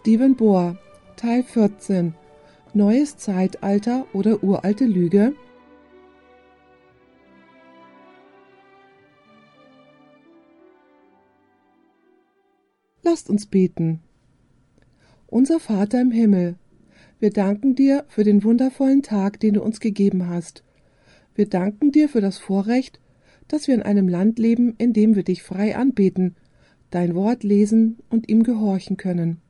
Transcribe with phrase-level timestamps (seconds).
[0.00, 0.78] Stephen Bohr,
[1.16, 2.14] Teil 14
[2.74, 5.34] Neues Zeitalter oder uralte Lüge?
[13.02, 14.00] Lasst uns beten.
[15.28, 16.56] Unser Vater im Himmel,
[17.20, 20.64] wir danken dir für den wundervollen Tag, den du uns gegeben hast.
[21.34, 22.98] Wir danken dir für das Vorrecht,
[23.46, 26.34] dass wir in einem Land leben, in dem wir dich frei anbeten,
[26.90, 29.40] dein Wort lesen und ihm gehorchen können.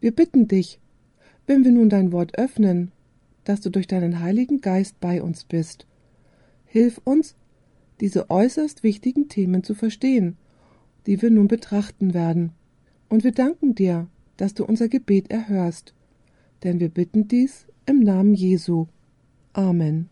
[0.00, 0.80] Wir bitten dich,
[1.46, 2.92] wenn wir nun dein Wort öffnen,
[3.44, 5.86] dass du durch deinen Heiligen Geist bei uns bist.
[6.66, 7.34] Hilf uns,
[8.00, 10.36] diese äußerst wichtigen Themen zu verstehen,
[11.06, 12.52] die wir nun betrachten werden.
[13.08, 14.06] Und wir danken dir,
[14.36, 15.94] dass du unser Gebet erhörst,
[16.62, 18.86] denn wir bitten dies im Namen Jesu.
[19.52, 20.08] Amen.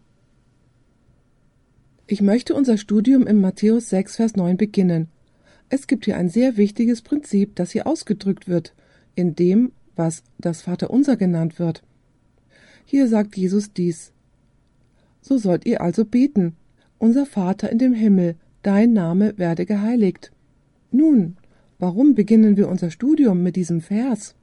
[2.08, 5.08] Ich möchte unser Studium im Matthäus 6, Vers 9 beginnen.
[5.68, 8.74] Es gibt hier ein sehr wichtiges Prinzip, das hier ausgedrückt wird,
[9.16, 11.82] in dem, was das Vaterunser genannt wird.
[12.84, 14.12] Hier sagt Jesus dies.
[15.20, 16.54] So sollt ihr also beten.
[16.98, 20.30] Unser Vater in dem Himmel, dein Name werde geheiligt.
[20.92, 21.36] Nun,
[21.78, 24.36] warum beginnen wir unser Studium mit diesem Vers?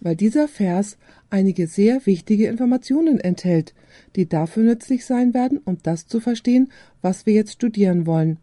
[0.00, 0.98] Weil dieser Vers
[1.30, 3.74] einige sehr wichtige Informationen enthält,
[4.16, 8.38] die dafür nützlich sein werden, um das zu verstehen, was wir jetzt studieren wollen.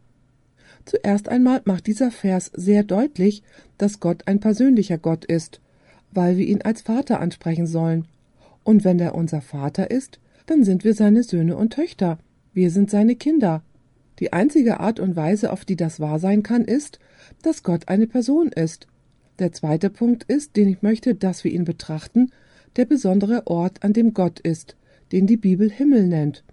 [0.88, 3.44] Zuerst einmal macht dieser Vers sehr deutlich,
[3.78, 5.60] dass Gott ein persönlicher Gott ist,
[6.14, 8.08] weil wir ihn als Vater ansprechen sollen.
[8.64, 12.20] Und wenn er unser Vater ist, dann sind wir seine Söhne und Töchter.
[12.54, 13.64] Wir sind seine Kinder.
[14.20, 17.00] Die einzige Art und Weise, auf die das wahr sein kann, ist,
[17.42, 18.88] dass Gott eine Person ist.
[19.40, 22.32] Der zweite Punkt ist, den ich möchte, dass wir ihn betrachten,
[22.78, 24.78] der besondere Ort, an dem Gott ist,
[25.12, 26.46] den die Bibel Himmel nennt.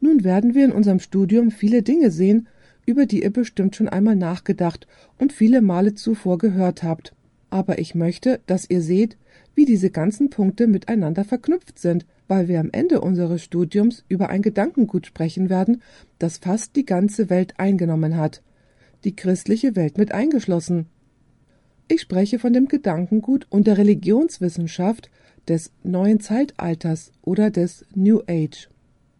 [0.00, 2.46] Nun werden wir in unserem Studium viele Dinge sehen,
[2.86, 4.86] über die ihr bestimmt schon einmal nachgedacht
[5.18, 7.14] und viele Male zuvor gehört habt.
[7.50, 9.16] Aber ich möchte, dass ihr seht,
[9.54, 14.42] wie diese ganzen Punkte miteinander verknüpft sind, weil wir am Ende unseres Studiums über ein
[14.42, 15.82] Gedankengut sprechen werden,
[16.18, 18.42] das fast die ganze Welt eingenommen hat,
[19.04, 20.86] die christliche Welt mit eingeschlossen.
[21.86, 25.10] Ich spreche von dem Gedankengut und der Religionswissenschaft
[25.48, 28.70] des neuen Zeitalters oder des New Age.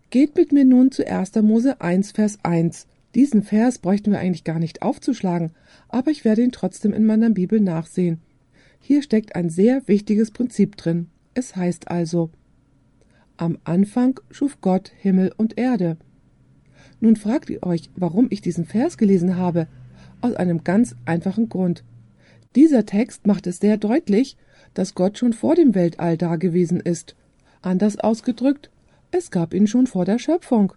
[0.09, 1.35] Geht mit mir nun zu 1.
[1.43, 2.87] Mose 1, Vers 1.
[3.15, 5.53] Diesen Vers bräuchten wir eigentlich gar nicht aufzuschlagen,
[5.89, 8.21] aber ich werde ihn trotzdem in meiner Bibel nachsehen.
[8.81, 11.09] Hier steckt ein sehr wichtiges Prinzip drin.
[11.33, 12.31] Es heißt also,
[13.37, 15.97] am Anfang schuf Gott Himmel und Erde.
[17.01, 19.67] Nun fragt ihr euch, warum ich diesen Vers gelesen habe.
[20.21, 21.85] Aus einem ganz einfachen Grund.
[22.55, 24.37] Dieser Text macht es sehr deutlich,
[24.75, 27.17] dass Gott schon vor dem Weltall da gewesen ist.
[27.63, 28.71] Anders ausgedrückt,
[29.11, 30.73] es gab ihn schon vor der Schöpfung.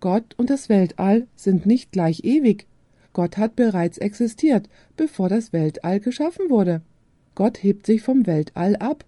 [0.00, 2.66] Gott und das Weltall sind nicht gleich ewig.
[3.12, 6.80] Gott hat bereits existiert, bevor das Weltall geschaffen wurde.
[7.34, 9.04] Gott hebt sich vom Weltall ab.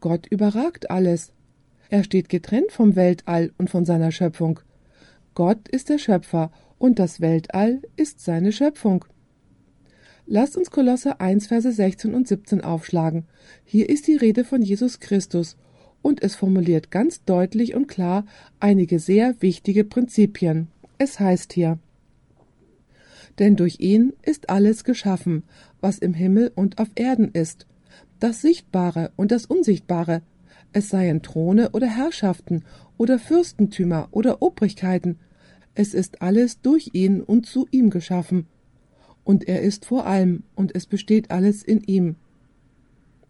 [0.00, 1.32] Gott überragt alles.
[1.88, 4.60] Er steht getrennt vom Weltall und von seiner Schöpfung.
[5.34, 9.04] Gott ist der Schöpfer und das Weltall ist seine Schöpfung.
[10.26, 13.26] Lasst uns Kolosse 1, Verse 16 und 17 aufschlagen.
[13.64, 15.56] Hier ist die Rede von Jesus Christus
[16.02, 18.26] und es formuliert ganz deutlich und klar
[18.60, 20.68] einige sehr wichtige Prinzipien.
[20.98, 21.78] Es heißt hier
[23.38, 25.44] Denn durch ihn ist alles geschaffen,
[25.80, 27.66] was im Himmel und auf Erden ist,
[28.20, 30.22] das Sichtbare und das Unsichtbare,
[30.72, 32.64] es seien Throne oder Herrschaften
[32.96, 35.18] oder Fürstentümer oder Obrigkeiten,
[35.74, 38.46] es ist alles durch ihn und zu ihm geschaffen,
[39.24, 42.16] und er ist vor allem, und es besteht alles in ihm.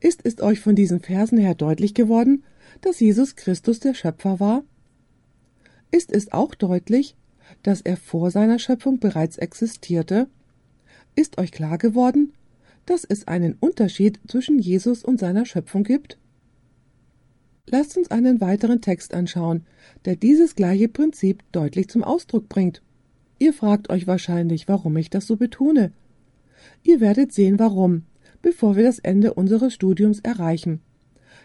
[0.00, 2.42] Ist es euch von diesen Versen her deutlich geworden,
[2.80, 4.64] dass Jesus Christus der Schöpfer war?
[5.90, 7.16] Ist es auch deutlich,
[7.62, 10.28] dass er vor seiner Schöpfung bereits existierte?
[11.14, 12.32] Ist euch klar geworden,
[12.86, 16.18] dass es einen Unterschied zwischen Jesus und seiner Schöpfung gibt?
[17.66, 19.64] Lasst uns einen weiteren Text anschauen,
[20.04, 22.82] der dieses gleiche Prinzip deutlich zum Ausdruck bringt.
[23.38, 25.92] Ihr fragt euch wahrscheinlich, warum ich das so betone.
[26.82, 28.04] Ihr werdet sehen, warum,
[28.40, 30.80] bevor wir das Ende unseres Studiums erreichen.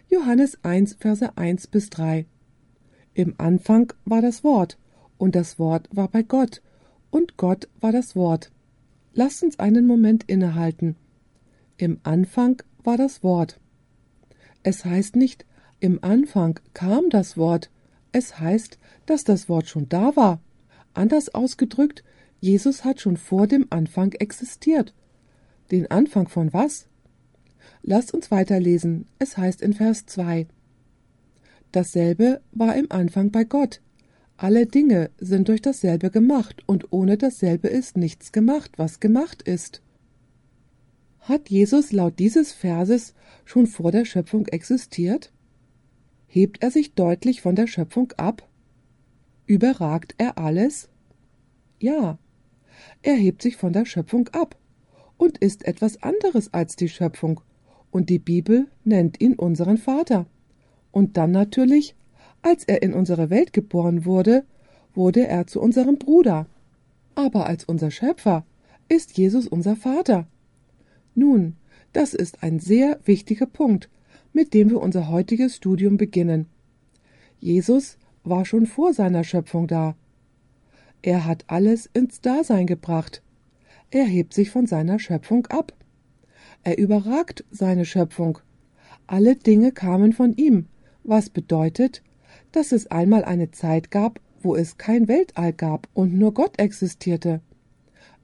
[0.09, 2.25] Johannes 1, Verse 1 bis 3.
[3.13, 4.77] Im Anfang war das Wort,
[5.18, 6.62] und das Wort war bei Gott,
[7.12, 8.50] und Gott war das Wort.
[9.13, 10.95] Lasst uns einen Moment innehalten.
[11.75, 13.59] Im Anfang war das Wort.
[14.63, 15.45] Es heißt nicht,
[15.81, 17.69] im Anfang kam das Wort.
[18.13, 20.39] Es heißt, dass das Wort schon da war.
[20.94, 22.06] Anders ausgedrückt,
[22.39, 24.94] Jesus hat schon vor dem Anfang existiert.
[25.69, 26.87] Den Anfang von was?
[27.89, 29.06] Lasst uns weiterlesen.
[29.18, 30.48] Es heißt in Vers 2.
[31.72, 33.81] Dasselbe war im Anfang bei Gott.
[34.36, 39.81] Alle Dinge sind durch dasselbe gemacht, und ohne dasselbe ist nichts gemacht, was gemacht ist.
[41.22, 43.13] Hat Jesus laut dieses Verses
[43.45, 45.31] schon vor der Schöpfung existiert?
[46.28, 48.50] Hebt er sich deutlich von der Schöpfung ab?
[49.45, 50.89] Überragt er alles?
[51.80, 52.19] Ja,
[53.01, 54.57] er hebt sich von der Schöpfung ab
[55.16, 57.39] und ist etwas anderes als die Schöpfung,
[57.97, 60.27] und die Bibel nennt ihn unseren Vater.
[60.91, 61.95] Und dann natürlich,
[62.44, 64.45] als er in unsere Welt geboren wurde,
[64.94, 66.45] wurde er zu unserem Bruder.
[67.15, 68.45] Aber als unser Schöpfer
[68.88, 70.27] ist Jesus unser Vater.
[71.15, 71.55] Nun,
[71.91, 73.89] das ist ein sehr wichtiger Punkt,
[74.31, 76.45] mit dem wir unser heutiges Studium beginnen.
[77.39, 79.95] Jesus war schon vor seiner Schöpfung da.
[81.01, 83.23] Er hat alles ins Dasein gebracht.
[83.89, 85.73] Er hebt sich von seiner Schöpfung ab.
[86.67, 88.39] Er überragt seine Schöpfung.
[89.07, 90.65] Alle Dinge kamen von ihm,
[91.05, 92.03] was bedeutet,
[92.51, 97.39] dass es einmal eine Zeit gab, wo es kein Weltall gab und nur Gott existierte.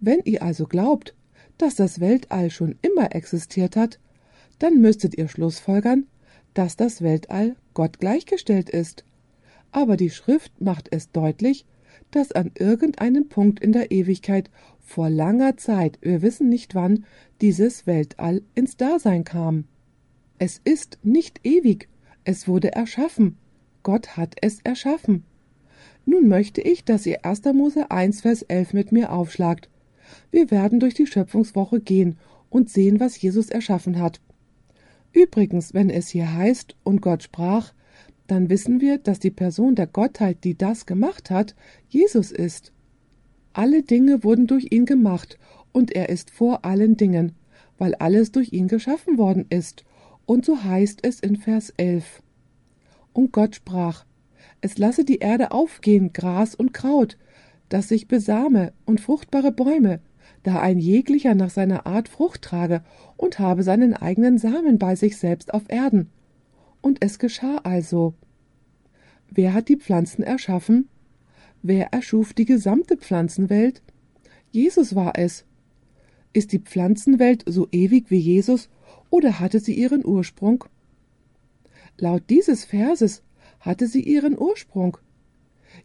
[0.02, 1.16] Wenn ihr also glaubt,
[1.58, 3.98] dass das Weltall schon immer existiert hat,
[4.60, 6.08] dann müsstet ihr schlussfolgern,
[6.54, 9.06] dass das Weltall Gott gleichgestellt ist.
[9.72, 11.66] Aber die Schrift macht es deutlich,
[12.12, 14.50] dass an irgendeinem Punkt in der Ewigkeit
[14.84, 17.06] vor langer Zeit, wir wissen nicht wann,
[17.42, 19.64] dieses Weltall ins Dasein kam.
[20.38, 21.88] Es ist nicht ewig,
[22.26, 23.38] es wurde erschaffen.
[23.82, 25.24] Gott hat es erschaffen.
[26.06, 27.44] Nun möchte ich, dass ihr 1.
[27.54, 29.70] Mose 1, Vers 11 mit mir aufschlagt.
[30.32, 32.18] Wir werden durch die Schöpfungswoche gehen
[32.50, 34.20] und sehen, was Jesus erschaffen hat.
[35.14, 37.74] Übrigens, wenn es hier heißt, und Gott sprach,
[38.28, 41.56] dann wissen wir, dass die Person der Gottheit, die das gemacht hat,
[41.88, 42.74] Jesus ist.
[43.54, 45.38] Alle Dinge wurden durch ihn gemacht,
[45.72, 47.34] und er ist vor allen Dingen,
[47.78, 49.86] weil alles durch ihn geschaffen worden ist.
[50.26, 52.22] Und so heißt es in Vers 11.
[53.14, 54.06] Und Gott sprach,
[54.62, 57.18] es lasse die Erde aufgehen, Gras und Kraut,
[57.70, 60.00] dass sich besame und fruchtbare Bäume,
[60.44, 62.84] da ein jeglicher nach seiner Art Frucht trage
[63.18, 66.10] und habe seinen eigenen Samen bei sich selbst auf Erden.
[66.82, 68.14] Und es geschah also.
[69.30, 70.90] Wer hat die Pflanzen erschaffen?
[71.66, 73.82] Wer erschuf die gesamte Pflanzenwelt?
[74.52, 75.46] Jesus war es.
[76.34, 78.70] Ist die Pflanzenwelt so ewig wie Jesus
[79.10, 80.66] oder hatte sie ihren Ursprung?
[81.98, 83.24] Laut dieses Verses
[83.62, 84.98] hatte sie ihren Ursprung.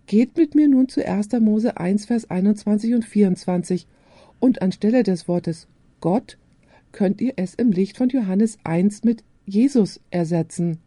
[0.06, 1.28] Geht mit mir nun zu 1.
[1.40, 3.86] Mose 1, Vers 21 und 24
[4.40, 5.68] und anstelle des Wortes
[6.00, 6.38] Gott
[6.90, 10.78] könnt ihr es im Licht von Johannes 1 mit Jesus ersetzen.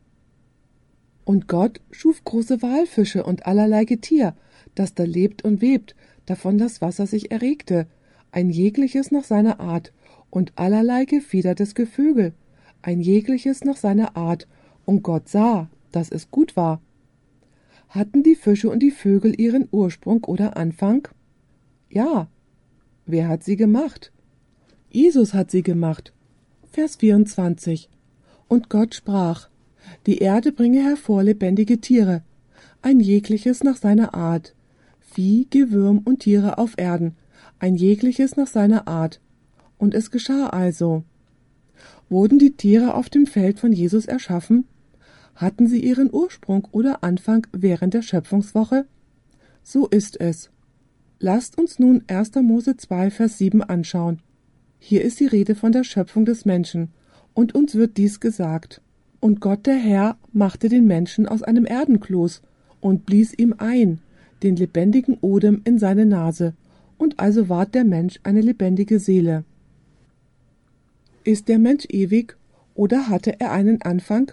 [1.23, 4.35] Und Gott schuf große Walfische und allerlei Getier,
[4.75, 5.95] das da lebt und webt,
[6.25, 7.87] davon das Wasser sich erregte,
[8.31, 9.91] ein jegliches nach seiner Art,
[10.29, 12.33] und allerlei gefiedertes Gevögel,
[12.81, 14.47] ein jegliches nach seiner Art,
[14.85, 16.81] und Gott sah, dass es gut war.
[17.89, 21.07] Hatten die Fische und die Vögel ihren Ursprung oder Anfang?
[21.89, 22.29] Ja.
[23.05, 24.11] Wer hat sie gemacht?
[24.89, 26.13] Jesus hat sie gemacht.
[26.71, 27.89] Vers 24.
[28.47, 29.49] Und Gott sprach,
[30.05, 32.23] die Erde bringe hervor lebendige Tiere,
[32.81, 34.55] ein jegliches nach seiner Art,
[35.13, 37.15] Vieh, Gewürm und Tiere auf Erden,
[37.59, 39.19] ein jegliches nach seiner Art.
[39.77, 41.03] Und es geschah also.
[42.09, 44.65] Wurden die Tiere auf dem Feld von Jesus erschaffen?
[45.35, 48.85] Hatten sie ihren Ursprung oder Anfang während der Schöpfungswoche?
[49.63, 50.49] So ist es.
[51.19, 52.35] Lasst uns nun 1.
[52.35, 54.21] Mose 2, Vers 7 anschauen.
[54.79, 56.89] Hier ist die Rede von der Schöpfung des Menschen,
[57.33, 58.81] und uns wird dies gesagt.
[59.19, 62.41] Und Gott der Herr machte den Menschen aus einem Erdenkloß
[62.79, 63.99] und blies ihm ein,
[64.43, 66.53] den lebendigen Odem in seine Nase,
[66.97, 69.43] und also ward der Mensch eine lebendige Seele.
[71.23, 72.35] Ist der Mensch ewig
[72.75, 74.31] oder hatte er einen Anfang?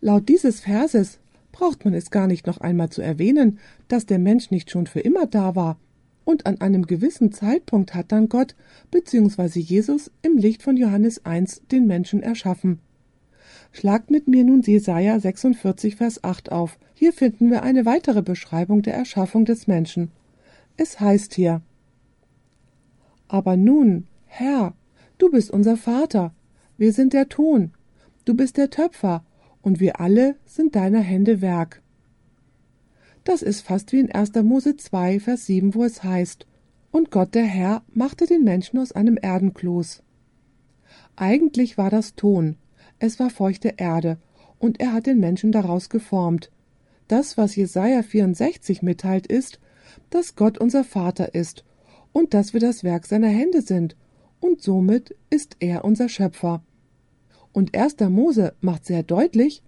[0.00, 1.18] Laut dieses Verses
[1.52, 3.58] braucht man es gar nicht noch einmal zu erwähnen,
[3.88, 5.78] dass der Mensch nicht schon für immer da war,
[6.24, 8.54] und an einem gewissen Zeitpunkt hat dann Gott
[8.90, 9.60] bzw.
[9.60, 12.80] Jesus im Licht von Johannes 1 den Menschen erschaffen.
[13.76, 16.78] Schlagt mit mir nun Jesaja 46, Vers 8 auf.
[16.94, 20.12] Hier finden wir eine weitere Beschreibung der Erschaffung des Menschen.
[20.76, 21.60] Es heißt hier:
[23.26, 24.74] Aber nun, Herr,
[25.18, 26.32] du bist unser Vater,
[26.78, 27.72] wir sind der Ton,
[28.24, 29.24] du bist der Töpfer,
[29.60, 31.82] und wir alle sind deiner Hände Werk.
[33.24, 34.34] Das ist fast wie in 1.
[34.44, 36.46] Mose 2, Vers 7, wo es heißt:
[36.92, 40.04] Und Gott der Herr machte den Menschen aus einem Erdenkloß.
[41.16, 42.54] Eigentlich war das Ton,
[42.98, 44.18] es war feuchte Erde,
[44.58, 46.50] und er hat den Menschen daraus geformt.
[47.08, 49.60] Das, was Jesaja 64 mitteilt, ist,
[50.10, 51.64] dass Gott unser Vater ist
[52.12, 53.96] und dass wir das Werk seiner Hände sind,
[54.40, 56.62] und somit ist er unser Schöpfer.
[57.52, 57.96] Und 1.
[58.10, 59.62] Mose macht sehr deutlich,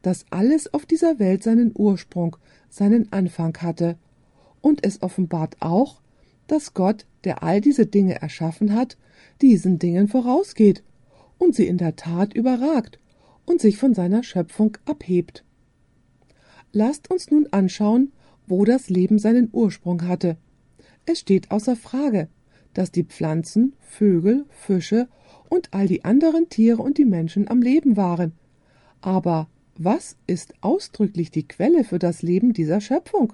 [0.00, 2.36] dass alles auf dieser Welt seinen Ursprung,
[2.68, 3.96] seinen Anfang hatte.
[4.60, 6.00] Und es offenbart auch,
[6.46, 8.96] dass Gott, der all diese Dinge erschaffen hat,
[9.40, 10.82] diesen Dingen vorausgeht
[11.42, 13.00] und sie in der Tat überragt
[13.46, 15.44] und sich von seiner Schöpfung abhebt.
[16.72, 18.12] Lasst uns nun anschauen,
[18.46, 20.36] wo das Leben seinen Ursprung hatte.
[21.04, 22.28] Es steht außer Frage,
[22.74, 25.08] dass die Pflanzen, Vögel, Fische
[25.50, 28.32] und all die anderen Tiere und die Menschen am Leben waren.
[29.00, 33.32] Aber was ist ausdrücklich die Quelle für das Leben dieser Schöpfung?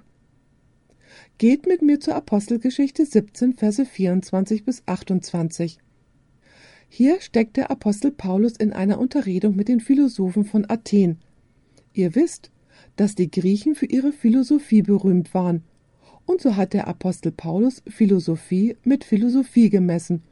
[1.36, 5.78] Geht mit mir zur Apostelgeschichte 17, Verse 24 bis 28.
[6.88, 11.18] Hier steckt der Apostel Paulus in einer Unterredung mit den Philosophen von Athen.
[11.92, 12.50] Ihr wisst,
[12.96, 15.62] dass die Griechen für ihre Philosophie berühmt waren.
[16.26, 20.22] Und so hat der Apostel Paulus Philosophie mit Philosophie gemessen.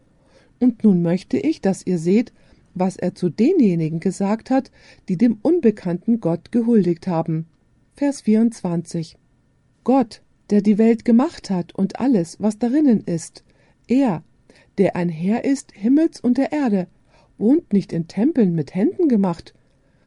[0.59, 2.33] Und nun möchte ich, dass ihr seht,
[2.75, 4.71] was er zu denjenigen gesagt hat,
[5.09, 7.47] die dem unbekannten Gott gehuldigt haben.
[7.95, 9.17] Vers 24.
[9.85, 13.45] Gott, der die Welt gemacht hat und alles, was darinnen ist,
[13.89, 14.23] er,
[14.79, 16.87] der ein Herr ist Himmels und der Erde,
[17.39, 19.55] wohnt nicht in Tempeln mit Händen gemacht.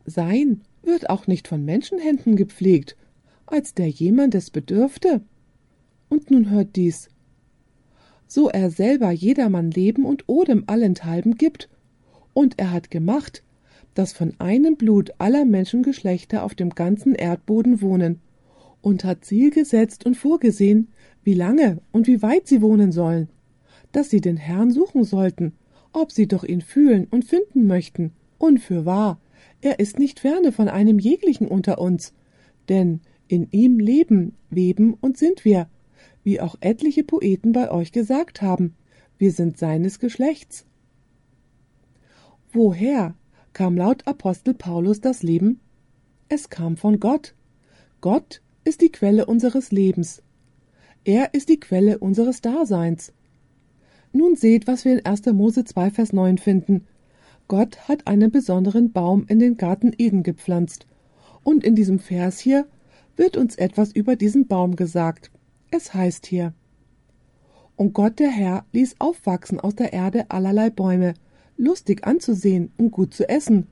[0.06, 2.96] Sein wird auch nicht von Menschenhänden gepflegt,
[3.46, 5.22] als der jemandes bedürfte.
[6.10, 7.10] Und nun hört dies.
[8.28, 11.70] So er selber jedermann Leben und Odem allenthalben gibt,
[12.34, 13.44] und er hat gemacht,
[13.96, 18.22] dass von einem Blut aller Menschengeschlechter auf dem ganzen Erdboden wohnen,
[18.82, 20.90] und hat Ziel gesetzt und vorgesehen,
[21.24, 23.28] wie lange und wie weit sie wohnen sollen,
[23.91, 25.53] dass sie den Herrn suchen sollten,
[25.93, 29.19] ob sie doch ihn fühlen und finden möchten, und fürwahr,
[29.62, 32.13] er ist nicht ferne von einem jeglichen unter uns,
[32.69, 35.67] denn in ihm leben, weben und sind wir,
[36.24, 38.75] wie auch etliche Poeten bei euch gesagt haben,
[39.17, 40.65] wir sind seines Geschlechts.
[42.51, 43.15] Woher
[43.53, 45.60] kam laut Apostel Paulus das Leben?
[46.29, 47.36] Es kam von Gott.
[48.01, 50.22] Gott ist die Quelle unseres Lebens.
[51.03, 53.13] Er ist die Quelle unseres Daseins.
[54.12, 55.25] Nun seht, was wir in 1.
[55.28, 56.86] Mose 2, Vers 9 finden.
[57.48, 60.88] Gott hat einen besonderen Baum in den Garten Eden gepflanzt.
[61.44, 62.66] Und in diesem Vers hier
[63.16, 65.32] wird uns etwas über diesen Baum gesagt.
[65.72, 66.54] Es heißt hier,
[67.75, 71.13] Und Gott der Herr ließ aufwachsen aus der Erde allerlei Bäume,
[71.58, 73.68] lustig anzusehen und gut zu essen,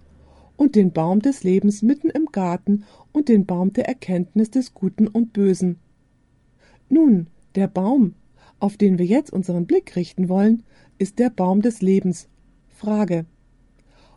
[0.55, 5.07] und den Baum des Lebens mitten im Garten und den Baum der Erkenntnis des Guten
[5.07, 5.77] und Bösen.
[6.89, 8.15] Nun, der Baum,
[8.59, 10.63] auf den wir jetzt unseren Blick richten wollen,
[10.97, 12.27] ist der Baum des Lebens.
[12.69, 13.25] Frage.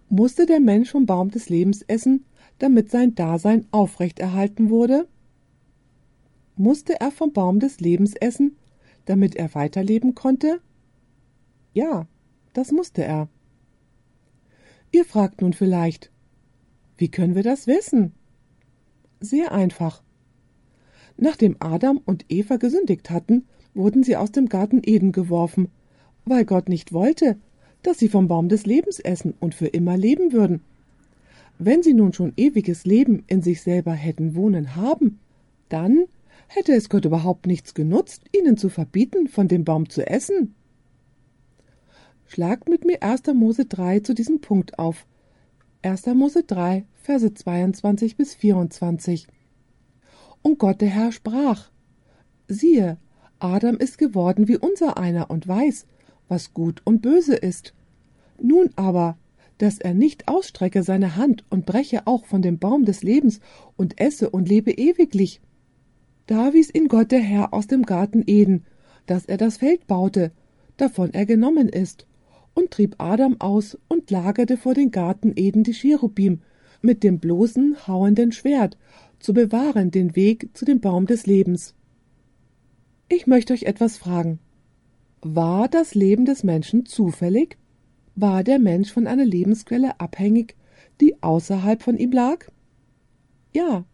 [0.09, 2.25] Musste der Mensch vom Baum des Lebens essen,
[2.59, 5.07] damit sein Dasein aufrechterhalten wurde?
[6.57, 8.57] Musste er vom Baum des Lebens essen,
[9.07, 10.61] damit er weiterleben konnte?
[11.73, 12.07] Ja,
[12.53, 13.29] das musste er.
[14.93, 16.11] Ihr fragt nun vielleicht,
[16.99, 18.13] wie können wir das wissen?
[19.21, 20.03] Sehr einfach.
[21.17, 25.69] Nachdem Adam und Eva gesündigt hatten, wurden sie aus dem Garten Eden geworfen,
[26.25, 27.37] weil Gott nicht wollte,
[27.83, 30.63] dass sie vom Baum des Lebens essen und für immer leben würden.
[31.59, 35.19] Wenn sie nun schon ewiges Leben in sich selber hätten wohnen haben,
[35.69, 36.05] dann
[36.49, 40.55] hätte es Gott überhaupt nichts genutzt, ihnen zu verbieten, von dem Baum zu essen.
[42.27, 43.23] Schlagt mit mir 1.
[43.35, 45.07] Mose 3 zu diesem Punkt auf.
[45.83, 46.07] 1.
[46.07, 49.27] Mose 3, Verse 22 bis 24.
[50.43, 51.71] Und Gott der Herr sprach:
[52.49, 52.99] Siehe,
[53.41, 55.87] Adam ist geworden wie unser einer und weiß,
[56.29, 57.75] was gut und böse ist.
[58.41, 59.17] Nun aber,
[59.59, 63.41] dass er nicht ausstrecke seine Hand und breche auch von dem Baum des Lebens
[63.77, 65.41] und esse und lebe ewiglich.
[66.27, 68.65] Da wies ihn Gott der Herr aus dem Garten Eden,
[69.07, 70.33] dass er das Feld baute,
[70.77, 72.07] davon er genommen ist,
[72.55, 76.41] und trieb Adam aus und lagerte vor den Garten Eden die Cherubim
[76.83, 78.79] mit dem bloßen, hauenden Schwert,
[79.19, 81.75] zu bewahren den Weg zu dem Baum des Lebens.
[83.13, 84.39] Ich möchte euch etwas fragen.
[85.21, 87.59] War das Leben des Menschen zufällig?
[88.15, 90.55] War der Mensch von einer Lebensquelle abhängig,
[91.01, 92.47] die außerhalb von ihm lag?
[93.53, 93.85] Ja,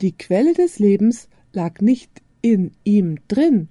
[0.00, 3.68] die Quelle des Lebens lag nicht in ihm drin.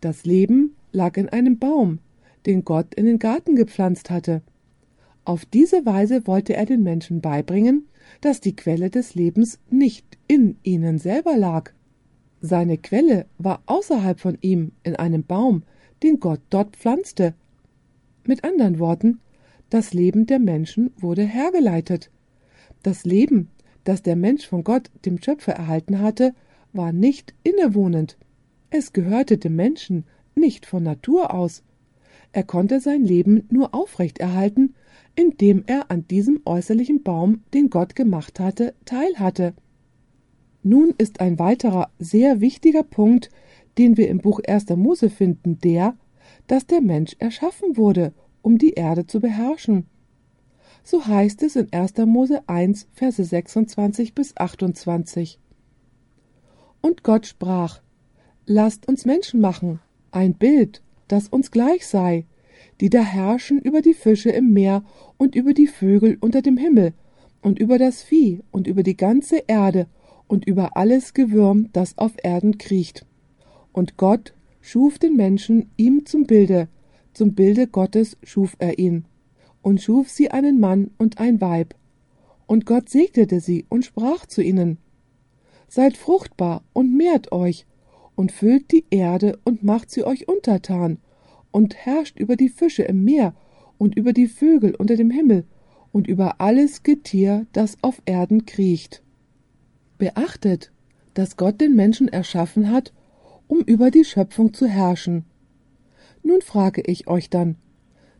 [0.00, 2.00] Das Leben lag in einem Baum,
[2.46, 4.42] den Gott in den Garten gepflanzt hatte.
[5.24, 7.86] Auf diese Weise wollte er den Menschen beibringen,
[8.22, 11.72] dass die Quelle des Lebens nicht in ihnen selber lag.
[12.40, 15.62] Seine Quelle war außerhalb von ihm in einem Baum,
[16.02, 17.34] den Gott dort pflanzte.
[18.24, 19.20] Mit anderen Worten,
[19.70, 22.10] das Leben der Menschen wurde hergeleitet.
[22.82, 23.48] Das Leben,
[23.84, 26.34] das der Mensch von Gott, dem Schöpfer, erhalten hatte,
[26.72, 28.16] war nicht innewohnend.
[28.70, 30.04] Es gehörte dem Menschen
[30.34, 31.62] nicht von Natur aus.
[32.32, 34.74] Er konnte sein Leben nur aufrechterhalten,
[35.16, 39.54] indem er an diesem äußerlichen Baum, den Gott gemacht hatte, teilhatte.
[40.68, 43.30] Nun ist ein weiterer sehr wichtiger Punkt,
[43.78, 44.68] den wir im Buch 1.
[44.76, 45.96] Mose finden, der,
[46.46, 49.86] dass der Mensch erschaffen wurde, um die Erde zu beherrschen.
[50.84, 51.96] So heißt es in 1.
[52.04, 55.40] Mose 1, Verse 26 bis 28.
[56.82, 57.80] Und Gott sprach,
[58.44, 62.26] Lasst uns Menschen machen, ein Bild, das uns gleich sei,
[62.82, 64.84] die da herrschen über die Fische im Meer
[65.16, 66.92] und über die Vögel unter dem Himmel
[67.40, 69.86] und über das Vieh und über die ganze Erde
[70.28, 73.04] und über alles Gewürm, das auf Erden kriecht.
[73.72, 76.68] Und Gott schuf den Menschen ihm zum Bilde,
[77.12, 79.06] zum Bilde Gottes schuf er ihn,
[79.62, 81.74] und schuf sie einen Mann und ein Weib.
[82.46, 84.78] Und Gott segnete sie und sprach zu ihnen,
[85.68, 87.66] Seid fruchtbar und mehrt euch,
[88.14, 90.98] und füllt die Erde und macht sie euch untertan,
[91.50, 93.34] und herrscht über die Fische im Meer
[93.78, 95.44] und über die Vögel unter dem Himmel
[95.92, 99.02] und über alles Getier, das auf Erden kriecht.
[99.98, 100.72] Beachtet,
[101.14, 102.92] dass Gott den Menschen erschaffen hat,
[103.48, 105.24] um über die Schöpfung zu herrschen.
[106.22, 107.56] Nun frage ich euch dann,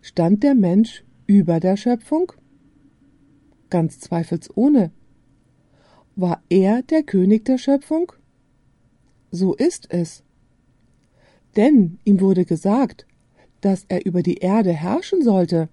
[0.00, 2.32] stand der Mensch über der Schöpfung?
[3.70, 4.90] Ganz zweifelsohne.
[6.16, 8.12] War er der König der Schöpfung?
[9.30, 10.24] So ist es.
[11.56, 13.06] Denn ihm wurde gesagt,
[13.60, 15.68] dass er über die Erde herrschen sollte.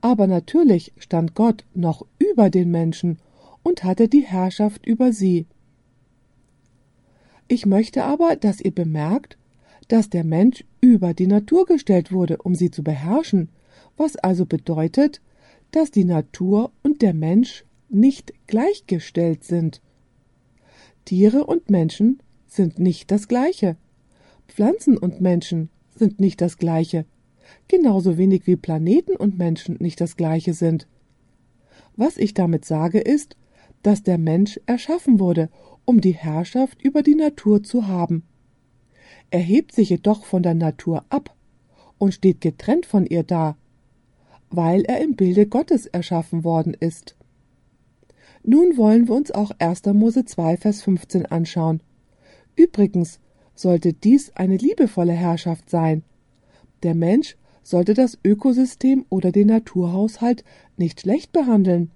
[0.00, 3.18] Aber natürlich stand Gott noch über den Menschen
[3.66, 5.46] und hatte die Herrschaft über sie.
[7.48, 9.38] Ich möchte aber, dass ihr bemerkt,
[9.88, 13.48] dass der Mensch über die Natur gestellt wurde, um sie zu beherrschen,
[13.96, 15.20] was also bedeutet,
[15.72, 19.82] dass die Natur und der Mensch nicht gleichgestellt sind.
[21.04, 23.76] Tiere und Menschen sind nicht das gleiche.
[24.46, 27.04] Pflanzen und Menschen sind nicht das gleiche,
[27.66, 30.86] genauso wenig wie Planeten und Menschen nicht das gleiche sind.
[31.96, 33.36] Was ich damit sage ist,
[33.82, 35.48] dass der Mensch erschaffen wurde,
[35.84, 38.24] um die Herrschaft über die Natur zu haben.
[39.30, 41.34] Er hebt sich jedoch von der Natur ab
[41.98, 43.56] und steht getrennt von ihr da,
[44.50, 47.16] weil er im Bilde Gottes erschaffen worden ist.
[48.42, 49.86] Nun wollen wir uns auch 1.
[49.86, 51.80] Mose 2, Vers 15 anschauen.
[52.54, 53.18] Übrigens
[53.54, 56.04] sollte dies eine liebevolle Herrschaft sein.
[56.82, 60.44] Der Mensch sollte das Ökosystem oder den Naturhaushalt
[60.76, 61.90] nicht schlecht behandeln.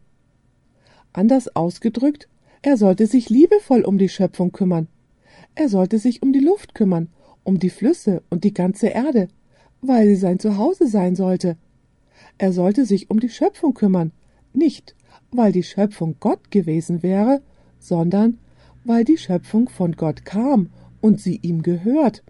[1.12, 2.28] Anders ausgedrückt,
[2.62, 4.88] er sollte sich liebevoll um die Schöpfung kümmern.
[5.54, 7.08] Er sollte sich um die Luft kümmern,
[7.42, 9.28] um die Flüsse und die ganze Erde,
[9.80, 11.56] weil sie sein Zuhause sein sollte.
[12.38, 14.12] Er sollte sich um die Schöpfung kümmern,
[14.52, 14.94] nicht
[15.32, 17.42] weil die Schöpfung Gott gewesen wäre,
[17.78, 18.38] sondern
[18.84, 20.70] weil die Schöpfung von Gott kam
[21.00, 22.22] und sie ihm gehört.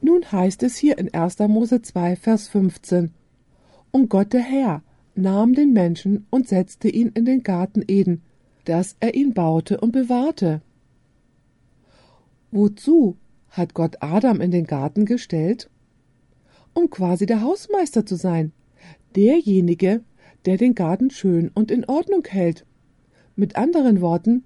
[0.00, 1.38] Nun heißt es hier in 1.
[1.40, 3.12] Mose 2, Vers 15:
[3.90, 4.82] Und Gott der Herr
[5.14, 8.22] nahm den Menschen und setzte ihn in den Garten Eden,
[8.64, 10.62] dass er ihn baute und bewahrte.
[12.50, 13.16] Wozu
[13.50, 15.70] hat Gott Adam in den Garten gestellt?
[16.72, 18.52] Um quasi der Hausmeister zu sein,
[19.14, 20.02] derjenige,
[20.44, 22.66] der den Garten schön und in Ordnung hält.
[23.36, 24.44] Mit anderen Worten,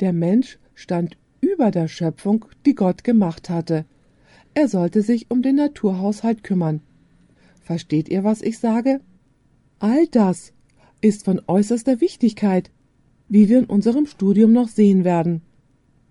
[0.00, 3.84] der Mensch stand über der Schöpfung, die Gott gemacht hatte.
[4.54, 6.80] Er sollte sich um den Naturhaushalt kümmern.
[7.62, 9.00] Versteht ihr, was ich sage?
[9.82, 10.52] All das
[11.00, 12.70] ist von äußerster Wichtigkeit,
[13.30, 15.40] wie wir in unserem Studium noch sehen werden.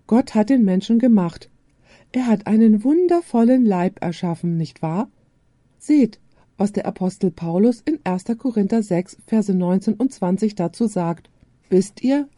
[0.08, 1.48] Gott hat den Menschen gemacht.
[2.10, 5.08] Er hat einen wundervollen Leib erschaffen, nicht wahr?
[5.78, 6.18] Seht,
[6.58, 8.24] was der Apostel Paulus in 1.
[8.38, 11.30] Korinther 6, Verse 19 und 20 dazu sagt.
[11.68, 12.28] Wisst ihr,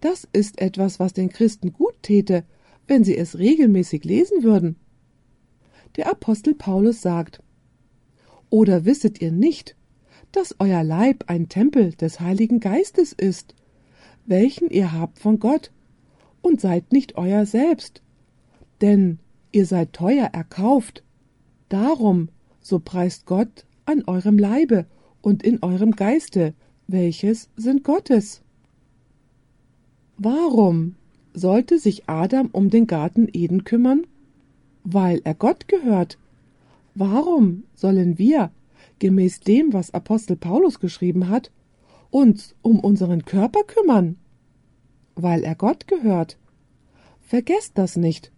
[0.00, 2.44] das ist etwas, was den Christen gut täte,
[2.86, 4.76] wenn sie es regelmäßig lesen würden.
[5.96, 7.42] Der Apostel Paulus sagt
[8.48, 9.74] Oder wisset ihr nicht,
[10.32, 13.54] dass euer Leib ein Tempel des Heiligen Geistes ist,
[14.26, 15.70] welchen ihr habt von Gott,
[16.42, 18.02] und seid nicht euer selbst,
[18.80, 19.18] denn
[19.52, 21.02] ihr seid teuer erkauft.
[21.68, 22.28] Darum,
[22.60, 24.86] so preist Gott an eurem Leibe
[25.22, 26.54] und in eurem Geiste,
[26.86, 28.42] welches sind Gottes.
[30.16, 30.94] Warum
[31.32, 34.06] sollte sich Adam um den Garten Eden kümmern?
[34.84, 36.18] Weil er Gott gehört.
[36.94, 38.50] Warum sollen wir,
[38.98, 41.50] gemäß dem, was Apostel Paulus geschrieben hat,
[42.10, 44.16] uns um unseren Körper kümmern?
[45.14, 46.38] Weil er Gott gehört.
[47.20, 48.32] Vergesst das nicht,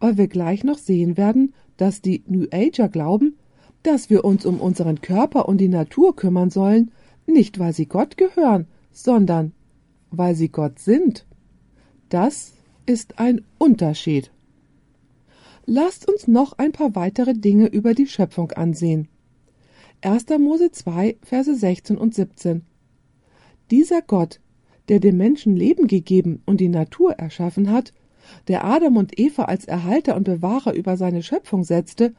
[0.00, 3.36] weil wir gleich noch sehen werden, dass die New Ager glauben,
[3.82, 6.90] dass wir uns um unseren Körper und die Natur kümmern sollen,
[7.26, 9.52] nicht weil sie Gott gehören, sondern
[10.10, 11.26] weil sie Gott sind.
[12.08, 12.52] Das
[12.86, 14.30] ist ein Unterschied.
[15.64, 19.08] Lasst uns noch ein paar weitere Dinge über die Schöpfung ansehen.
[20.04, 20.26] 1.
[20.40, 22.62] Mose 2, Verse 16 und 17.
[23.70, 24.40] Dieser Gott,
[24.88, 27.92] der dem Menschen Leben gegeben und die Natur erschaffen hat,
[28.48, 32.14] der Adam und Eva als Erhalter und Bewahrer über seine Schöpfung setzte,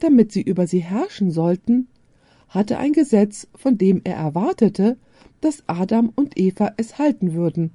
[0.00, 1.86] damit sie über sie herrschen sollten,
[2.48, 4.96] hatte ein Gesetz, von dem er erwartete,
[5.40, 7.70] dass Adam und Eva es halten würden.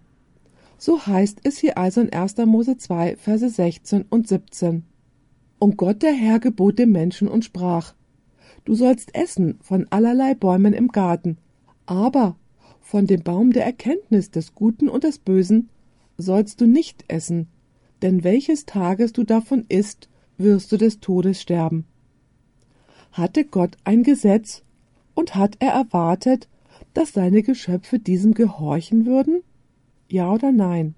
[0.77, 2.35] So heißt es hier also in 1.
[2.45, 4.83] Mose 2, Verse 16 und 17.
[5.57, 7.93] Und Gott der Herr gebot dem Menschen und sprach,
[8.67, 11.37] Du sollst essen von allerlei Bäumen im Garten,
[11.85, 12.35] aber
[12.81, 15.69] von dem Baum der Erkenntnis des Guten und des Bösen
[16.17, 17.47] sollst du nicht essen,
[18.01, 21.85] denn welches Tages du davon isst, wirst du des Todes sterben.
[23.13, 24.63] Hatte Gott ein Gesetz
[25.13, 26.49] und hat er erwartet,
[26.93, 29.43] dass seine Geschöpfe diesem gehorchen würden?
[30.09, 30.93] Ja oder nein?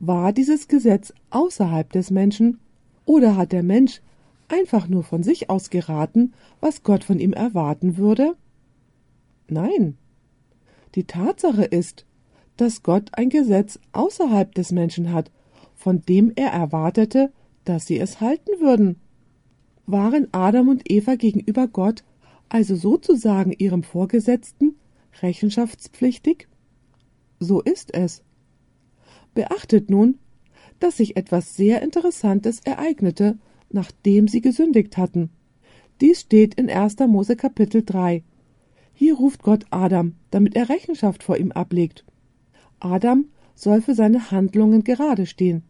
[0.00, 2.58] War dieses Gesetz außerhalb des Menschen
[3.04, 4.00] oder hat der Mensch
[4.52, 8.36] einfach nur von sich aus geraten, was Gott von ihm erwarten würde?
[9.48, 9.96] Nein.
[10.94, 12.06] Die Tatsache ist,
[12.56, 15.30] dass Gott ein Gesetz außerhalb des Menschen hat,
[15.74, 17.32] von dem er erwartete,
[17.64, 18.96] dass sie es halten würden.
[19.86, 22.04] Waren Adam und Eva gegenüber Gott
[22.48, 24.76] also sozusagen ihrem Vorgesetzten
[25.22, 26.48] rechenschaftspflichtig?
[27.40, 28.22] So ist es.
[29.34, 30.18] Beachtet nun,
[30.78, 33.38] dass sich etwas sehr Interessantes ereignete,
[33.72, 35.30] nachdem sie gesündigt hatten.
[36.00, 36.96] Dies steht in 1.
[37.08, 38.22] Mose Kapitel 3.
[38.94, 42.04] Hier ruft Gott Adam, damit er Rechenschaft vor ihm ablegt.
[42.80, 45.62] Adam soll für seine Handlungen gerade stehen.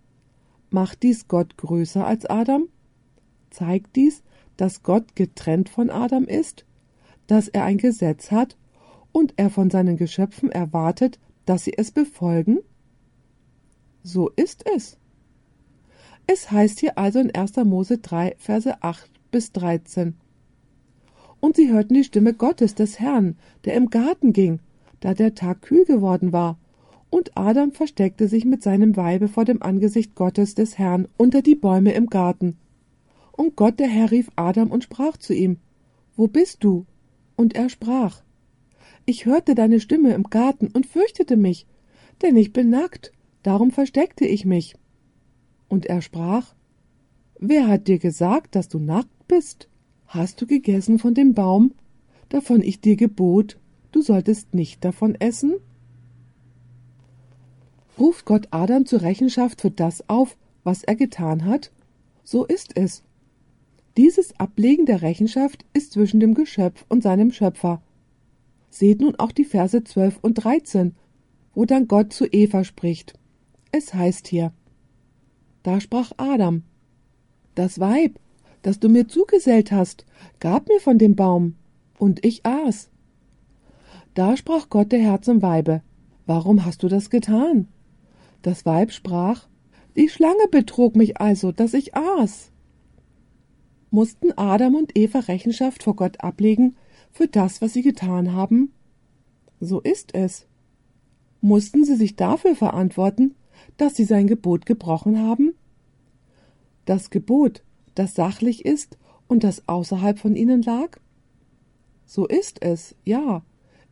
[0.71, 2.69] Macht dies Gott größer als Adam?
[3.51, 4.23] Zeigt dies,
[4.57, 6.65] dass Gott getrennt von Adam ist,
[7.27, 8.57] dass er ein Gesetz hat
[9.13, 12.61] und er von seinen Geschöpfen erwartet, dass sie es befolgen?
[14.03, 14.99] So ist es.
[16.35, 17.57] Es heißt hier also in 1.
[17.57, 20.15] Mose 3, Verse 8 bis 13.
[21.41, 24.61] Und sie hörten die Stimme Gottes, des Herrn, der im Garten ging,
[25.01, 26.59] da der Tag kühl geworden war.
[27.11, 31.55] Und Adam versteckte sich mit seinem Weibe vor dem Angesicht Gottes des Herrn unter die
[31.55, 32.57] Bäume im Garten.
[33.33, 35.59] Und Gott der Herr rief Adam und sprach zu ihm,
[36.17, 36.87] Wo bist du?
[37.37, 38.23] Und er sprach,
[39.05, 41.67] Ich hörte deine Stimme im Garten und fürchtete mich,
[42.23, 44.77] denn ich bin nackt, darum versteckte ich mich.
[45.73, 46.55] Und er sprach,
[47.41, 49.71] Wer hat dir gesagt, dass du nackt bist?
[50.07, 51.73] Hast du gegessen von dem Baum,
[52.29, 53.59] davon ich dir gebot,
[53.91, 55.55] du solltest nicht davon essen?
[57.99, 61.73] Ruft Gott Adam zur Rechenschaft für das auf, was er getan hat?
[62.23, 63.03] So ist es.
[63.97, 67.81] Dieses Ablegen der Rechenschaft ist zwischen dem Geschöpf und seinem Schöpfer.
[68.69, 70.95] Seht nun auch die Verse 12 und 13,
[71.55, 73.15] wo dann Gott zu Eva spricht.
[73.71, 74.53] Es heißt hier,
[75.63, 76.63] da sprach Adam,
[77.55, 78.19] das Weib,
[78.63, 80.07] das du mir zugesellt hast,
[80.41, 81.57] gab mir von dem Baum,
[81.99, 82.91] und ich aß.
[84.15, 85.83] Da sprach Gott der Herr zum Weibe,
[86.27, 87.69] warum hast du das getan?
[88.43, 89.49] Das Weib sprach,
[89.97, 92.51] die Schlange betrog mich also, dass ich aß.
[93.91, 96.77] Mussten Adam und Eva Rechenschaft vor Gott ablegen
[97.11, 98.73] für das, was sie getan haben?
[99.61, 100.47] So ist es.
[101.41, 103.35] Mussten sie sich dafür verantworten,
[103.77, 105.55] dass sie sein Gebot gebrochen haben?
[106.85, 107.63] Das Gebot,
[107.95, 110.99] das sachlich ist und das außerhalb von ihnen lag?
[112.07, 113.43] So ist es, ja.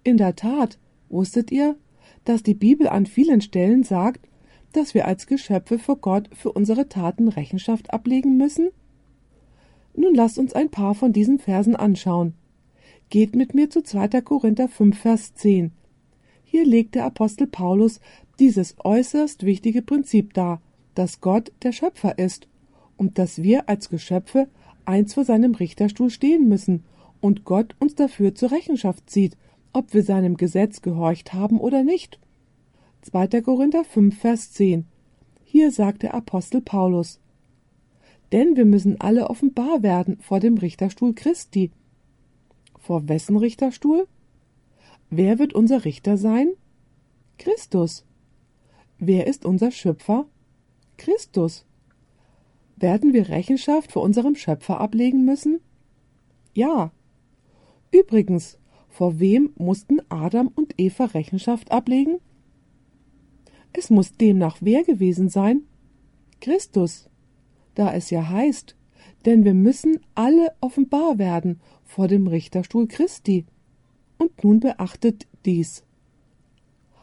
[0.04, 1.76] In der Tat, wusstet ihr,
[2.24, 4.28] dass die Bibel an vielen Stellen sagt,
[4.72, 8.70] dass wir als Geschöpfe vor Gott für unsere Taten Rechenschaft ablegen müssen?
[9.94, 12.34] Nun lasst uns ein paar von diesen Versen anschauen.
[13.08, 14.20] Geht mit mir zu 2.
[14.20, 15.72] Korinther 5, Vers 10.
[16.50, 18.00] Hier legt der Apostel Paulus
[18.40, 20.60] dieses äußerst wichtige Prinzip dar,
[20.96, 22.48] dass Gott der Schöpfer ist
[22.96, 24.48] und dass wir als Geschöpfe
[24.84, 26.82] eins vor seinem Richterstuhl stehen müssen
[27.20, 29.36] und Gott uns dafür zur Rechenschaft zieht,
[29.72, 32.18] ob wir seinem Gesetz gehorcht haben oder nicht.
[33.02, 33.42] 2.
[33.42, 34.86] Korinther 5, Vers 10.
[35.44, 37.20] Hier sagt der Apostel Paulus,
[38.32, 41.70] denn wir müssen alle offenbar werden vor dem Richterstuhl Christi.
[42.76, 44.08] Vor wessen Richterstuhl?
[45.10, 46.52] Wer wird unser Richter sein?
[47.38, 48.04] Christus.
[48.98, 50.26] Wer ist unser Schöpfer?
[50.96, 51.66] Christus.
[52.76, 55.60] Werden wir Rechenschaft vor unserem Schöpfer ablegen müssen?
[56.54, 56.92] Ja.
[57.90, 62.18] Übrigens, vor wem mussten Adam und Eva Rechenschaft ablegen?
[63.72, 65.62] Es muss demnach wer gewesen sein?
[66.40, 67.10] Christus
[67.74, 68.76] da es ja heißt,
[69.24, 73.46] denn wir müssen alle offenbar werden vor dem Richterstuhl Christi.
[74.20, 75.82] Und nun beachtet dies.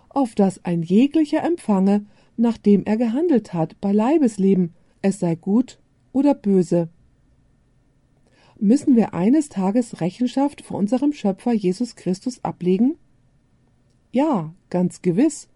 [0.08, 2.06] Auf dass ein jeglicher empfange,
[2.38, 5.80] nachdem er gehandelt hat bei Leibesleben, es sei gut
[6.14, 6.90] oder böse.
[8.60, 12.98] Müssen wir eines Tages Rechenschaft vor unserem Schöpfer Jesus Christus ablegen?
[14.12, 15.48] Ja, ganz gewiss.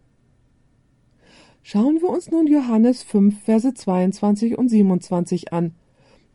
[1.62, 5.76] Schauen wir uns nun Johannes 5, Verse 22 und 27 an.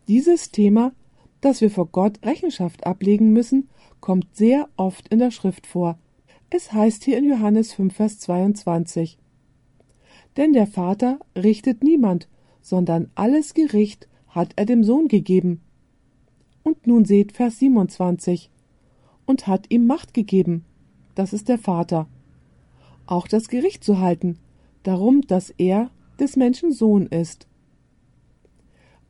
[0.07, 0.93] Dieses Thema,
[1.41, 3.69] dass wir vor Gott Rechenschaft ablegen müssen,
[4.07, 5.99] kommt sehr oft in der Schrift vor.
[6.49, 9.19] Es heißt hier in Johannes 5, Vers 22.
[10.37, 12.29] Denn der Vater richtet niemand,
[12.61, 15.61] sondern alles Gericht hat er dem Sohn gegeben.
[16.63, 18.49] Und nun seht Vers 27.
[19.27, 20.65] Und hat ihm Macht gegeben.
[21.17, 22.07] Das ist der Vater.
[23.07, 24.39] Auch das Gericht zu halten,
[24.85, 25.91] darum, dass er
[26.21, 27.49] des Menschen Sohn ist.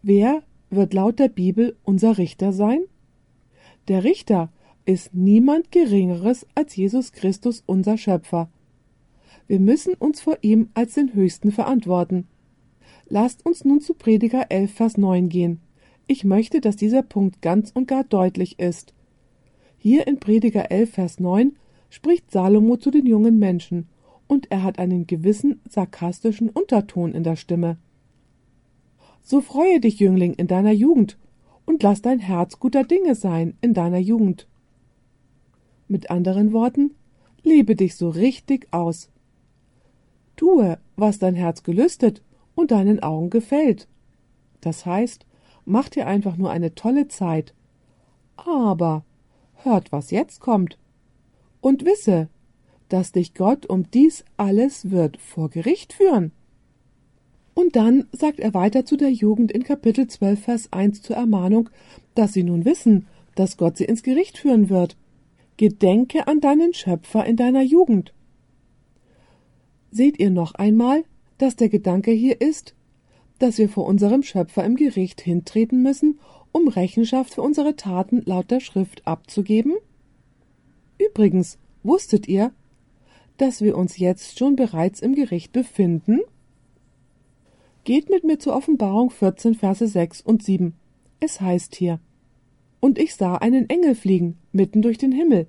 [0.01, 2.81] Wer wird laut der Bibel unser Richter sein?
[3.89, 4.49] Der Richter
[4.87, 8.49] ist niemand Geringeres als Jesus Christus, unser Schöpfer.
[9.49, 12.27] Wir müssen uns vor ihm als den Höchsten verantworten.
[13.09, 15.61] Lasst uns nun zu Prediger 11, Vers 9 gehen.
[16.07, 18.95] Ich möchte, dass dieser Punkt ganz und gar deutlich ist.
[19.77, 21.57] Hier in Prediger 11, Vers 9
[21.91, 23.89] spricht Salomo zu den jungen Menschen,
[24.29, 27.79] und er hat einen gewissen sarkastischen Unterton in der Stimme.
[29.23, 31.17] So freue dich, Jüngling, in deiner Jugend,
[31.65, 34.49] und lass dein Herz guter Dinge sein in deiner Jugend.
[35.89, 36.95] Mit anderen Worten,
[37.43, 39.09] lebe dich so richtig aus.
[40.37, 42.23] Tue, was dein Herz gelüstet
[42.55, 43.89] und deinen Augen gefällt.
[44.61, 45.25] Das heißt,
[45.65, 47.55] mach dir einfach nur eine tolle Zeit.
[48.37, 49.05] Aber
[49.55, 50.79] hört, was jetzt kommt.
[51.61, 52.29] Und wisse,
[52.89, 56.33] dass dich Gott um dies alles wird vor Gericht führen.
[57.55, 61.71] Und dann sagt er weiter zu der Jugend in Kapitel 12, Vers 1 zur Ermahnung,
[62.15, 64.97] dass sie nun wissen, dass Gott sie ins Gericht führen wird.
[65.57, 68.13] Gedenke an deinen Schöpfer in deiner Jugend.
[69.91, 71.05] Seht ihr noch einmal,
[71.39, 72.75] dass der Gedanke hier ist,
[73.39, 76.19] dass wir vor unserem Schöpfer im Gericht hintreten müssen,
[76.53, 79.75] um Rechenschaft für unsere Taten laut der Schrift abzugeben?
[80.99, 82.53] Übrigens, wusstet ihr,
[83.37, 86.21] dass wir uns jetzt schon bereits im Gericht befinden?
[87.85, 90.75] Geht mit mir zur Offenbarung 14, Verse 6 und 7.
[91.21, 92.01] Es heißt hier,
[92.87, 95.49] und ich sah einen Engel fliegen, mitten durch den Himmel.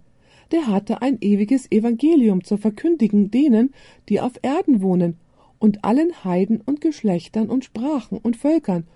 [0.50, 3.76] Der hatte ein ewiges Evangelium zu verkündigen denen,
[4.10, 5.18] die auf Erden wohnen,
[5.60, 8.88] und allen Heiden und Geschlechtern und Sprachen und Völkern,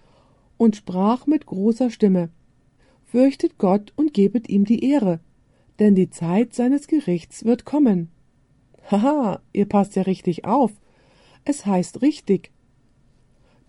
[0.58, 2.32] und sprach mit großer Stimme,
[3.06, 5.19] Fürchtet Gott und gebet ihm die Ehre,
[5.77, 8.10] denn die Zeit seines Gerichts wird kommen.
[8.89, 10.71] Haha, ihr passt ja richtig auf.
[11.45, 12.49] Es heißt richtig.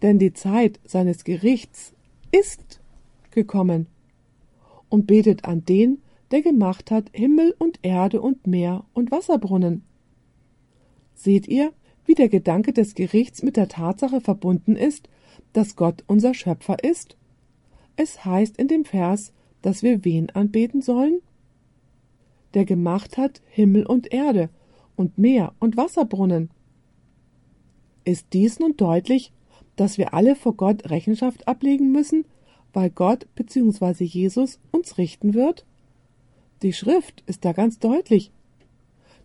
[0.00, 1.92] Denn die Zeit seines Gerichts
[2.30, 2.80] ist
[3.32, 3.86] gekommen
[4.92, 6.02] und betet an den,
[6.32, 9.84] der gemacht hat Himmel und Erde und Meer und Wasserbrunnen.
[11.14, 11.72] Seht ihr,
[12.04, 15.08] wie der Gedanke des Gerichts mit der Tatsache verbunden ist,
[15.54, 17.16] dass Gott unser Schöpfer ist?
[17.96, 21.20] Es heißt in dem Vers, dass wir wen anbeten sollen?
[22.52, 24.50] Der gemacht hat Himmel und Erde
[24.94, 26.50] und Meer und Wasserbrunnen.
[28.04, 29.32] Ist dies nun deutlich,
[29.76, 32.26] dass wir alle vor Gott Rechenschaft ablegen müssen,
[32.72, 34.04] weil Gott bzw.
[34.04, 35.64] Jesus uns richten wird?
[36.62, 38.30] Die Schrift ist da ganz deutlich.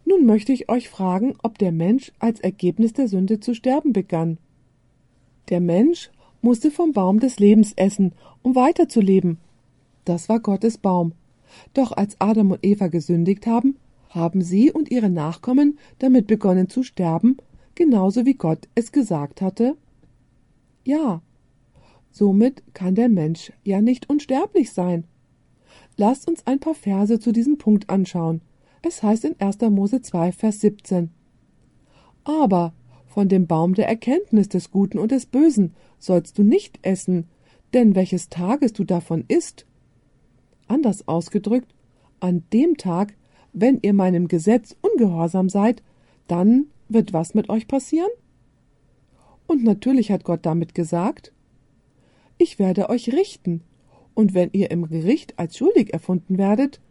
[0.05, 4.37] Nun möchte ich euch fragen, ob der Mensch als Ergebnis der Sünde zu sterben begann.
[5.49, 6.09] Der Mensch
[6.41, 9.37] musste vom Baum des Lebens essen, um weiterzuleben.
[10.05, 11.13] Das war Gottes Baum.
[11.73, 13.77] Doch als Adam und Eva gesündigt haben,
[14.09, 17.37] haben sie und ihre Nachkommen damit begonnen zu sterben,
[17.75, 19.75] genauso wie Gott es gesagt hatte?
[20.83, 21.21] Ja,
[22.17, 25.03] Somit kann der Mensch ja nicht unsterblich sein.
[25.97, 28.41] Lasst uns ein paar Verse zu diesem Punkt anschauen.
[28.81, 29.59] Es heißt in 1.
[29.69, 31.11] Mose 2, Vers 17.
[32.23, 32.73] Aber
[33.05, 37.27] von dem Baum der Erkenntnis des Guten und des Bösen sollst du nicht essen,
[37.75, 39.67] denn welches Tages du davon isst.
[40.67, 41.71] Anders ausgedrückt,
[42.19, 43.13] an dem Tag,
[43.53, 45.83] wenn ihr meinem Gesetz ungehorsam seid,
[46.27, 48.09] dann wird was mit euch passieren?
[49.45, 51.31] Und natürlich hat Gott damit gesagt,
[52.37, 53.63] ich werde euch richten,
[54.13, 56.81] und wenn ihr im Gericht als schuldig erfunden werdet,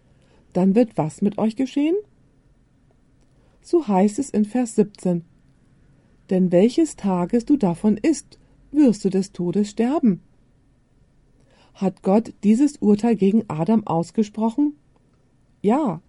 [0.53, 1.97] dann wird was mit euch geschehen?
[3.63, 5.25] So heißt es in Vers 17.
[6.31, 8.39] Denn welches Tages du davon isst,
[8.71, 10.21] wirst du des Todes sterben.
[11.75, 14.75] Hat Gott dieses Urteil gegen Adam ausgesprochen?
[15.63, 16.01] Ja.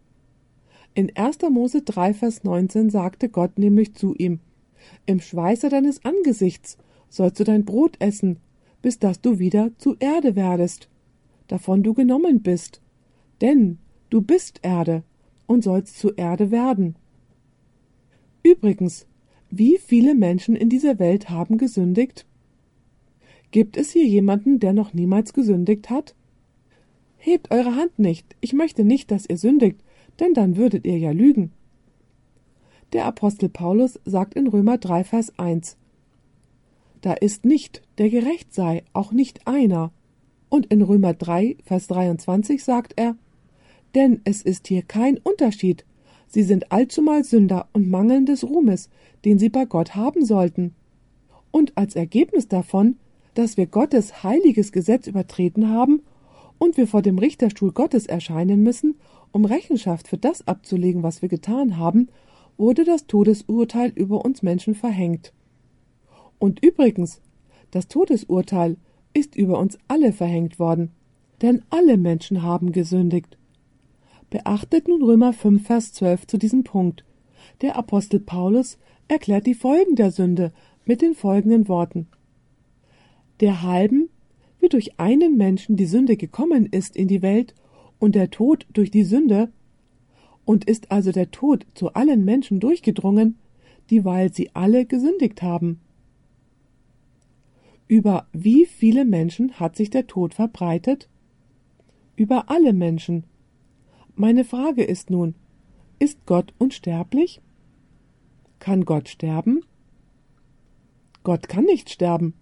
[0.93, 1.39] In 1.
[1.52, 4.39] Mose 3, Vers 19 sagte Gott nämlich zu ihm,
[5.06, 6.78] Im Schweiße deines Angesichts
[7.10, 8.39] sollst du dein Brot essen
[8.82, 10.90] bis dass du wieder zu Erde werdest,
[11.48, 12.82] davon du genommen bist.
[13.42, 13.78] Denn
[14.10, 15.04] du bist Erde
[15.46, 16.96] und sollst zu Erde werden.
[18.44, 19.08] Übrigens,
[19.50, 22.26] wie viele Menschen in dieser Welt haben gesündigt?
[23.52, 26.16] Gibt es hier jemanden, der noch niemals gesündigt hat?
[27.18, 29.84] Hebt eure Hand nicht, ich möchte nicht, dass ihr sündigt,
[30.20, 31.52] denn dann würdet ihr ja lügen.
[32.94, 35.78] Der Apostel Paulus sagt in Römer 3, Vers 1,
[37.02, 39.92] da ist nicht, der gerecht sei, auch nicht einer.
[40.50, 43.16] Und in Römer 3, Vers 23 sagt er,
[43.96, 45.86] Denn es ist hier kein Unterschied.
[46.28, 48.90] Sie sind allzumal Sünder und mangeln des Ruhmes,
[49.26, 50.76] den sie bei Gott haben sollten.
[51.52, 52.98] Und als Ergebnis davon,
[53.34, 56.02] dass wir Gottes heiliges Gesetz übertreten haben
[56.58, 58.96] und wir vor dem Richterstuhl Gottes erscheinen müssen,
[59.32, 62.10] um Rechenschaft für das abzulegen, was wir getan haben,
[62.58, 65.34] wurde das Todesurteil über uns Menschen verhängt.
[66.39, 67.21] Und übrigens,
[67.71, 68.78] das Todesurteil
[69.13, 70.91] ist über uns alle verhängt worden,
[71.41, 73.38] denn alle Menschen haben gesündigt.
[74.30, 77.06] Beachtet nun Römer 5, Vers 12 zu diesem Punkt.
[77.62, 80.52] Der Apostel Paulus erklärt die Folgen der Sünde
[80.86, 82.08] mit den folgenden Worten.
[83.39, 84.10] Der halben,
[84.60, 87.56] wie durch einen Menschen die Sünde gekommen ist in die Welt
[88.00, 89.52] und der Tod durch die Sünde,
[90.45, 93.38] und ist also der Tod zu allen Menschen durchgedrungen,
[93.89, 95.82] dieweil sie alle gesündigt haben.
[97.88, 101.08] Über wie viele Menschen hat sich der Tod verbreitet?
[102.15, 103.23] Über alle Menschen.
[104.15, 105.36] Meine Frage ist nun,
[106.00, 107.41] ist Gott unsterblich?
[108.60, 109.62] Kann Gott sterben?
[111.23, 112.34] Gott kann nicht sterben.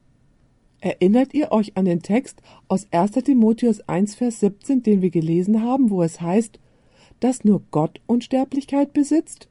[0.82, 3.12] Erinnert ihr euch an den Text aus 1.
[3.12, 6.60] Timotheus 1, Vers 17, den wir gelesen haben, wo es heißt,
[7.20, 9.48] dass nur Gott Unsterblichkeit besitzt?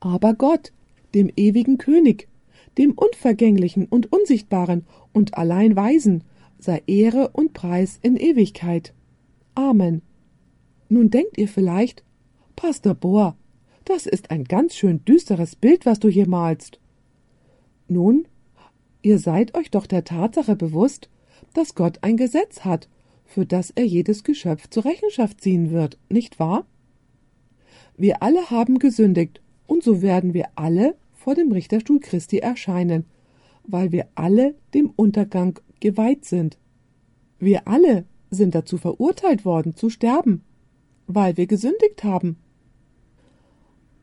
[0.00, 0.72] Aber Gott,
[1.14, 2.28] dem ewigen König,
[2.78, 6.24] dem Unvergänglichen und Unsichtbaren und allein Weisen,
[6.58, 8.94] sei Ehre und Preis in Ewigkeit.
[9.54, 10.02] Amen.
[10.88, 12.04] Nun denkt ihr vielleicht,
[12.56, 13.36] Pastor Bohr,
[13.84, 16.78] das ist ein ganz schön düsteres Bild, was du hier malst.
[17.88, 18.26] Nun,
[19.02, 21.08] Ihr seid euch doch der Tatsache bewusst,
[21.54, 22.88] dass Gott ein Gesetz hat,
[23.24, 26.66] für das er jedes Geschöpf zur Rechenschaft ziehen wird, nicht wahr?
[27.96, 33.04] Wir alle haben gesündigt, und so werden wir alle vor dem Richterstuhl Christi erscheinen,
[33.64, 36.56] weil wir alle dem Untergang geweiht sind.
[37.38, 40.42] Wir alle sind dazu verurteilt worden zu sterben,
[41.06, 42.38] weil wir gesündigt haben.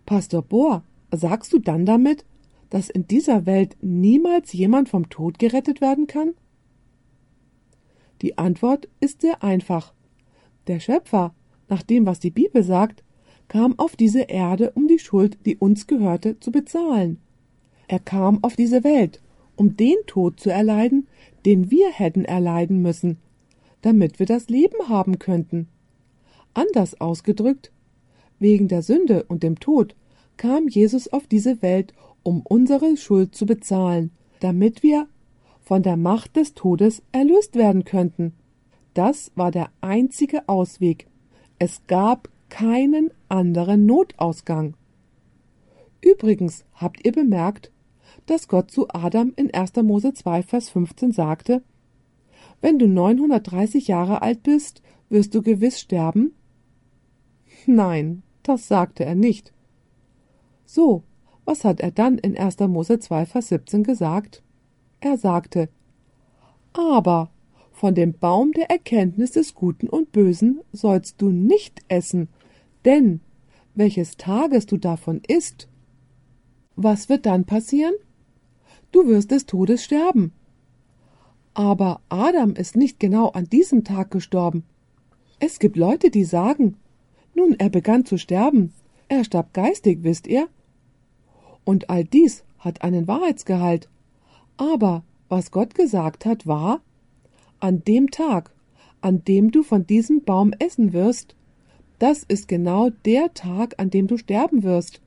[0.06, 2.24] Pastor Bohr, sagst du dann damit,
[2.70, 6.36] dass in dieser Welt niemals jemand vom Tod gerettet werden kann?
[8.22, 9.92] Die Antwort ist sehr einfach.
[10.68, 11.34] Der Schöpfer,
[11.68, 13.04] nach dem, was die Bibel sagt,
[13.48, 17.20] kam auf diese Erde, um die Schuld, die uns gehörte, zu bezahlen.
[17.88, 19.22] Er kam auf diese Welt,
[19.56, 21.08] um den Tod zu erleiden,
[21.46, 23.18] den wir hätten erleiden müssen,
[23.82, 25.68] damit wir das Leben haben könnten.
[26.54, 27.72] Anders ausgedrückt,
[28.40, 29.96] wegen der Sünde und dem Tod
[30.36, 35.08] kam Jesus auf diese Welt, um unsere Schuld zu bezahlen, damit wir
[35.62, 38.34] von der Macht des Todes erlöst werden könnten.
[38.94, 41.08] Das war der einzige Ausweg.
[41.60, 44.76] Es gab keinen anderen Notausgang.
[46.02, 47.72] Übrigens habt ihr bemerkt,
[48.26, 49.76] dass Gott zu Adam in 1.
[49.84, 51.64] Mose 2, Vers 15 sagte,
[52.62, 56.34] wenn du 930 Jahre alt bist, wirst du gewiss sterben?
[57.66, 59.54] Nein, das sagte er nicht.
[60.66, 61.04] So,
[61.46, 62.60] was hat er dann in 1.
[62.60, 64.44] Mose 2, Vers 17 gesagt?
[65.00, 65.70] Er sagte,
[66.74, 67.32] aber
[67.72, 72.28] von dem Baum der Erkenntnis des Guten und Bösen sollst du nicht essen,
[72.88, 73.22] denn
[73.76, 75.68] welches Tages du davon isst,
[76.76, 77.94] was wird dann passieren?
[78.92, 80.32] Du wirst des Todes sterben.
[81.54, 84.64] Aber Adam ist nicht genau an diesem Tag gestorben.
[85.40, 86.78] Es gibt Leute, die sagen,
[87.36, 88.74] nun, er begann zu sterben.
[89.10, 90.48] Er starb geistig, wisst ihr?
[91.64, 93.90] Und all dies hat einen Wahrheitsgehalt.
[94.58, 96.82] Aber was Gott gesagt hat, war,
[97.60, 98.52] an dem Tag,
[99.02, 101.37] an dem du von diesem Baum essen wirst,
[102.00, 105.02] das ist genau der Tag, an dem du sterben wirst.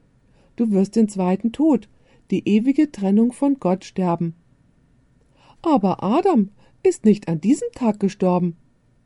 [0.57, 1.89] Du wirst den zweiten Tod,
[2.31, 4.35] die ewige Trennung von Gott sterben.
[5.63, 6.51] Aber Adam
[6.83, 8.57] ist nicht an diesem Tag gestorben.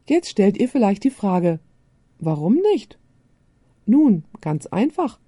[0.06, 1.60] Jetzt stellt ihr vielleicht die Frage,
[2.18, 2.98] warum nicht?
[3.86, 5.18] Nun, ganz einfach.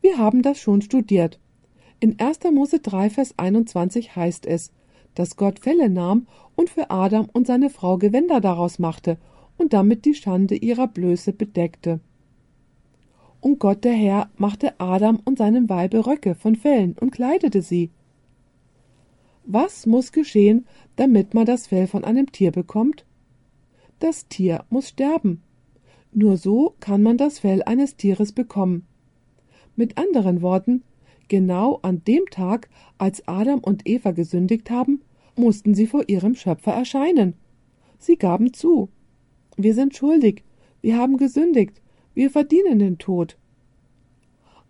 [0.00, 1.40] Wir haben das schon studiert.
[2.00, 2.40] In 1.
[2.52, 4.72] Mose 3, Vers 21 heißt es,
[5.14, 9.16] dass Gott Felle nahm und für Adam und seine Frau Gewänder daraus machte
[9.56, 12.00] und damit die Schande ihrer Blöße bedeckte.
[13.40, 17.90] Und Gott der Herr machte Adam und seinem Weibe Röcke von Fellen und kleidete sie.
[19.44, 23.04] Was muss geschehen, damit man das Fell von einem Tier bekommt?
[23.98, 25.42] Das Tier muss sterben.
[26.12, 28.86] Nur so kann man das Fell eines Tieres bekommen.
[29.76, 30.82] Mit anderen Worten,
[31.28, 35.02] Genau an dem Tag, als Adam und Eva gesündigt haben,
[35.36, 37.34] mussten sie vor ihrem Schöpfer erscheinen.
[37.98, 38.88] Sie gaben zu.
[39.56, 40.42] Wir sind schuldig,
[40.80, 41.80] wir haben gesündigt,
[42.14, 43.36] wir verdienen den Tod.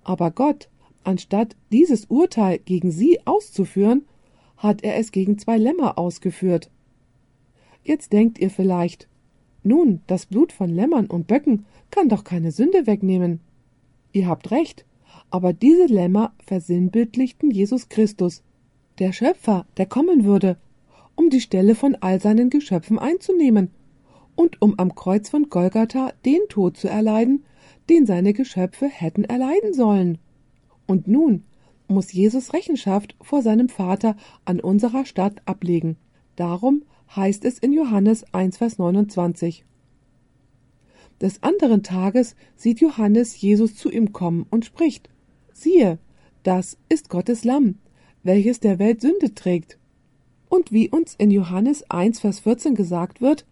[0.02, 0.68] Aber Gott,
[1.04, 4.04] anstatt dieses Urteil gegen sie auszuführen,
[4.56, 6.70] hat er es gegen zwei Lämmer ausgeführt.
[7.82, 9.08] Jetzt denkt ihr vielleicht,
[9.62, 13.40] nun, das Blut von Lämmern und Böcken kann doch keine Sünde wegnehmen.
[14.12, 14.84] Ihr habt recht,
[15.30, 18.42] aber diese Lämmer versinnbildlichten Jesus Christus,
[18.98, 20.58] der Schöpfer, der kommen würde,
[21.16, 23.70] um die Stelle von all seinen Geschöpfen einzunehmen
[24.36, 27.44] und um am Kreuz von Golgatha den Tod zu erleiden,
[27.88, 30.18] den seine Geschöpfe hätten erleiden sollen.
[30.86, 31.44] Und nun
[31.88, 35.96] muss Jesus Rechenschaft vor seinem Vater an unserer Stadt ablegen.
[36.36, 36.82] Darum
[37.14, 39.64] heißt es in Johannes 1, Vers 29.
[41.20, 45.08] Des anderen Tages sieht Johannes Jesus zu ihm kommen und spricht,
[45.52, 45.98] siehe,
[46.42, 47.78] das ist Gottes Lamm,
[48.22, 49.78] welches der Welt Sünde trägt.
[50.48, 53.46] Und wie uns in Johannes 1, Vers 14 gesagt wird,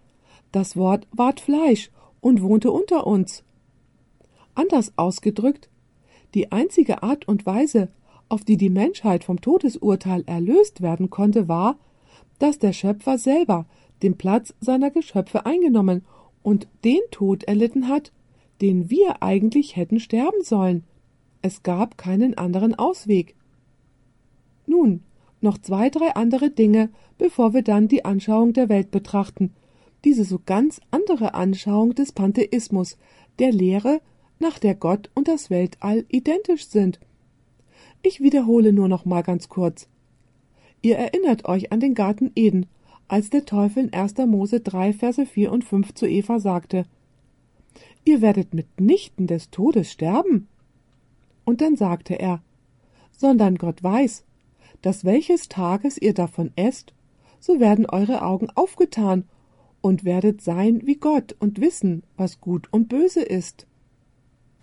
[0.53, 1.91] das Wort ward Fleisch
[2.21, 3.45] und wohnte unter uns.
[4.55, 5.71] Anders ausgedrückt,
[6.35, 7.89] die einzige Art und Weise,
[8.29, 11.79] auf die die Menschheit vom Todesurteil erlöst werden konnte, war,
[12.39, 13.67] dass der Schöpfer selber
[14.03, 16.05] den Platz seiner Geschöpfe eingenommen
[16.43, 18.13] und den Tod erlitten hat,
[18.61, 20.85] den wir eigentlich hätten sterben sollen.
[21.41, 23.35] Es gab keinen anderen Ausweg.
[24.67, 25.03] Nun,
[25.41, 29.53] noch zwei, drei andere Dinge, bevor wir dann die Anschauung der Welt betrachten.
[30.05, 32.97] Diese so ganz andere Anschauung des Pantheismus,
[33.39, 34.01] der Lehre,
[34.39, 36.99] nach der Gott und das Weltall identisch sind.
[38.03, 39.89] Ich wiederhole nur noch mal ganz kurz.
[40.83, 42.67] Ihr erinnert euch an den Garten Eden,
[43.07, 44.17] als der Teufel in 1.
[44.27, 46.87] Mose 3, Verse 4 und 5 zu Eva sagte:
[48.05, 50.49] Ihr werdet mitnichten des Todes sterben.
[51.45, 52.43] Und dann sagte er:
[53.13, 54.25] Sondern Gott weiß,
[54.83, 56.93] dass welches Tages ihr davon esst,
[57.39, 59.25] so werden eure Augen aufgetan
[59.83, 63.67] und werdet sein wie Gott und wissen, was gut und böse ist.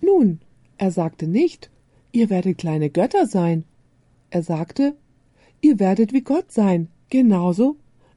[0.02, 0.40] Nun,
[0.78, 1.70] er sagte nicht,
[2.12, 3.66] ihr werdet kleine Götter sein.
[4.32, 4.96] Er sagte,
[5.62, 7.76] ihr werdet wie Gott sein, genauso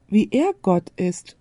[0.09, 1.37] wie er Gott ist.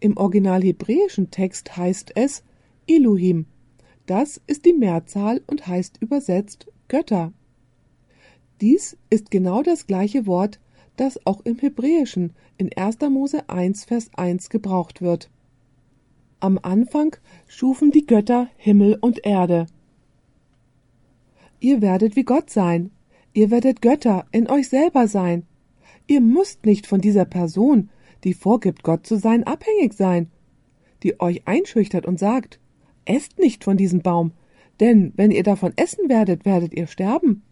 [0.00, 2.42] Im original hebräischen Text heißt es
[2.86, 3.46] Elohim.
[4.06, 7.32] Das ist die Mehrzahl und heißt übersetzt Götter.
[8.60, 10.60] Dies ist genau das gleiche Wort,
[10.96, 13.00] das auch im Hebräischen in 1.
[13.10, 15.30] Mose 1, Vers 1 gebraucht wird.
[16.40, 17.16] Am Anfang
[17.46, 19.66] schufen die Götter Himmel und Erde.
[21.60, 22.90] Ihr werdet wie Gott sein,
[23.32, 25.46] ihr werdet Götter in euch selber sein.
[26.06, 27.88] Ihr müsst nicht von dieser Person,
[28.24, 30.30] die vorgibt, Gott zu sein, abhängig sein,
[31.02, 32.60] die euch einschüchtert und sagt,
[33.04, 34.32] esst nicht von diesem Baum,
[34.80, 37.42] denn wenn ihr davon essen werdet, werdet ihr sterben.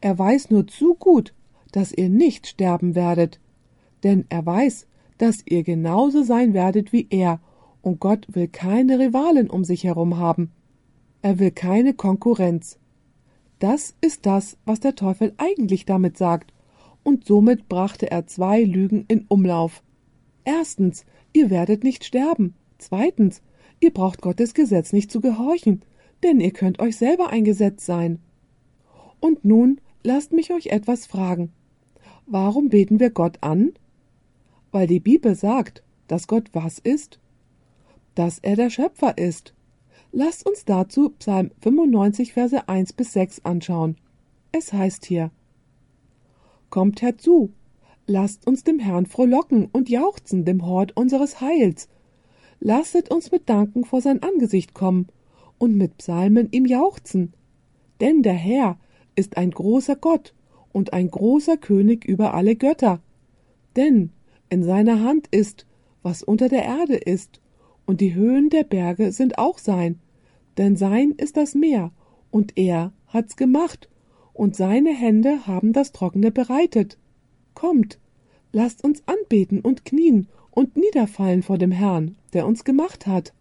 [0.00, 1.34] Er weiß nur zu gut,
[1.72, 3.40] dass ihr nicht sterben werdet,
[4.02, 4.86] denn er weiß,
[5.18, 7.40] dass ihr genauso sein werdet wie er,
[7.82, 10.50] und Gott will keine Rivalen um sich herum haben.
[11.22, 12.78] Er will keine Konkurrenz.
[13.58, 16.52] Das ist das, was der Teufel eigentlich damit sagt,
[17.02, 19.82] und somit brachte er zwei Lügen in Umlauf.
[20.44, 22.54] Erstens, ihr werdet nicht sterben.
[22.78, 23.42] Zweitens,
[23.80, 25.82] ihr braucht Gottes Gesetz nicht zu gehorchen,
[26.22, 28.18] denn ihr könnt euch selber ein Gesetz sein.
[29.20, 31.52] Und nun lasst mich euch etwas fragen.
[32.30, 33.72] Warum beten wir Gott an?
[34.70, 37.18] Weil die Bibel sagt, dass Gott was ist?
[38.14, 39.54] Dass er der Schöpfer ist.
[40.12, 43.96] Lasst uns dazu Psalm 95, Verse 1 bis 6 anschauen.
[44.52, 45.30] Es heißt hier:
[46.68, 47.50] Kommt herzu,
[48.06, 51.88] lasst uns dem Herrn frohlocken und jauchzen, dem Hort unseres Heils.
[52.60, 55.06] Lasset uns mit Danken vor sein Angesicht kommen
[55.56, 57.32] und mit Psalmen ihm jauchzen.
[58.02, 58.78] Denn der Herr
[59.14, 60.34] ist ein großer Gott
[60.72, 63.00] und ein großer König über alle Götter.
[63.76, 64.10] Denn
[64.48, 65.66] in seiner Hand ist,
[66.02, 67.40] was unter der Erde ist,
[67.86, 69.98] und die Höhen der Berge sind auch sein,
[70.58, 71.90] denn sein ist das Meer,
[72.30, 73.88] und er hat's gemacht,
[74.34, 76.98] und seine Hände haben das Trockene bereitet.
[77.54, 77.98] Kommt,
[78.52, 83.32] lasst uns anbeten und knien und niederfallen vor dem Herrn, der uns gemacht hat.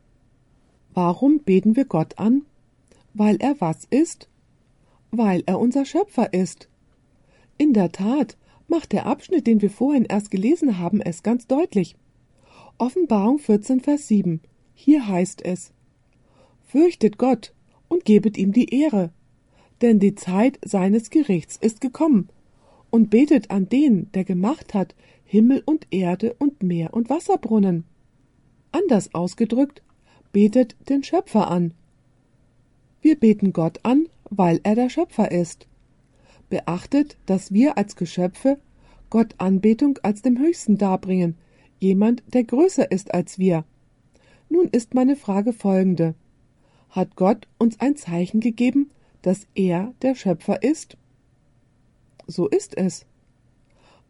[0.94, 2.44] Warum beten wir Gott an?
[3.14, 4.28] Weil er was ist?
[5.12, 6.68] Weil er unser Schöpfer ist.
[7.60, 8.38] In der Tat
[8.68, 11.96] macht der Abschnitt, den wir vorhin erst gelesen haben, es ganz deutlich.
[12.78, 14.42] Offenbarung 14, Vers 7.
[14.76, 15.72] Hier heißt es:
[16.68, 17.54] Fürchtet Gott
[17.88, 19.12] und gebet ihm die Ehre,
[19.82, 22.30] denn die Zeit seines Gerichts ist gekommen,
[22.92, 24.94] und betet an den, der gemacht hat
[25.26, 27.86] Himmel und Erde und Meer und Wasserbrunnen.
[28.72, 29.82] Anders ausgedrückt,
[30.32, 31.74] betet den Schöpfer an.
[33.02, 35.68] Wir beten Gott an, weil er der Schöpfer ist
[36.50, 38.60] beachtet, dass wir als Geschöpfe
[39.10, 41.38] Gott Anbetung als dem Höchsten darbringen,
[41.80, 43.64] jemand, der größer ist als wir.
[44.50, 46.16] Nun ist meine Frage folgende.
[46.90, 48.92] Hat Gott uns ein Zeichen gegeben,
[49.22, 50.98] dass er der Schöpfer ist?
[52.28, 53.06] So ist es.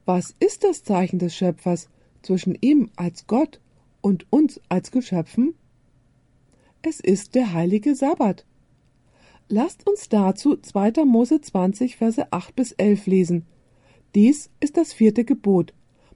[0.06, 1.90] Was ist das Zeichen des Schöpfers
[2.22, 3.60] zwischen ihm als Gott
[4.02, 5.54] und uns als Geschöpfen?
[6.88, 8.46] es ist der heilige Sabbat.
[9.50, 11.06] Lasst uns dazu 2.
[11.06, 13.45] Mose 20, Verse 8 bis 11 lesen.
[14.14, 15.74] Dies ist das vierte Gebot,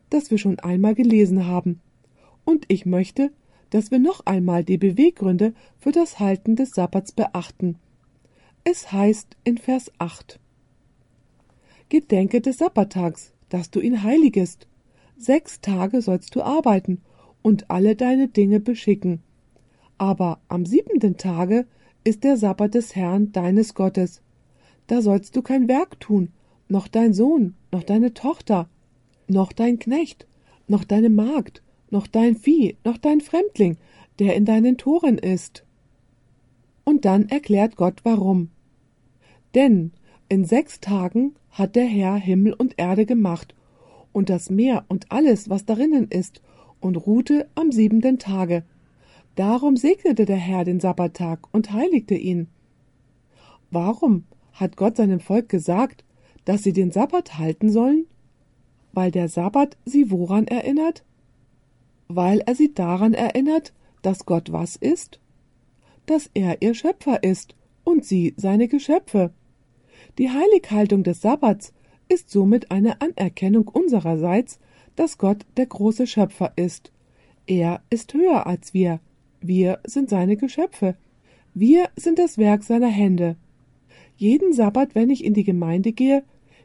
[0.10, 1.80] das wir schon einmal gelesen haben.
[2.44, 3.32] Und ich möchte,
[3.70, 7.78] dass wir noch einmal die Beweggründe für das Halten des Sabbats beachten.
[8.66, 10.38] Es heißt in Vers 8
[11.88, 14.68] Gedenke des Sabbattags, dass du ihn heiligest.
[15.18, 17.02] Sechs Tage sollst du arbeiten
[17.42, 19.22] und alle deine Dinge beschicken.
[19.98, 21.66] Aber am siebenten Tage
[22.04, 24.22] ist der Sabbat des Herrn deines Gottes.
[24.88, 26.30] Da sollst du kein Werk tun,
[26.68, 28.70] noch dein Sohn, noch deine Tochter,
[29.28, 30.28] noch dein Knecht,
[30.68, 33.78] noch deine Magd, noch dein Vieh, noch dein Fremdling,
[34.20, 35.64] der in deinen Toren ist.
[36.84, 38.50] Und dann erklärt Gott warum.
[39.54, 39.92] Denn
[40.30, 43.54] in sechs Tagen hat der Herr Himmel und Erde gemacht,
[44.14, 46.42] und das Meer und alles, was darinnen ist,
[46.80, 48.64] und ruhte am siebenten Tage.
[49.36, 52.48] Darum segnete der Herr den Sabbattag und heiligte ihn.
[53.70, 56.04] Warum hat Gott seinem Volk gesagt,
[56.46, 58.06] dass sie den Sabbat halten sollen?
[58.92, 61.06] Weil der Sabbat sie woran erinnert?
[62.08, 65.20] Weil er sie daran erinnert, dass Gott was ist?
[66.06, 67.56] Dass er ihr Schöpfer ist
[67.86, 69.32] und sie seine Geschöpfe.
[70.18, 71.74] Die Heilighaltung des Sabbats
[72.10, 74.60] ist somit eine Anerkennung unsererseits,
[74.98, 76.92] dass Gott der große Schöpfer ist.
[77.48, 79.00] Er ist höher als wir,
[79.42, 80.96] wir sind seine Geschöpfe.
[81.54, 83.36] Wir sind das Werk seiner Hände.
[84.16, 86.24] Jeden Sabbat, wenn ich in die Gemeinde gehe,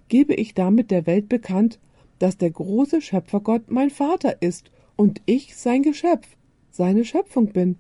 [0.09, 1.81] gebe ich damit der Welt bekannt,
[2.19, 6.37] dass der große Schöpfergott mein Vater ist und ich sein Geschöpf,
[6.71, 7.77] seine Schöpfung bin.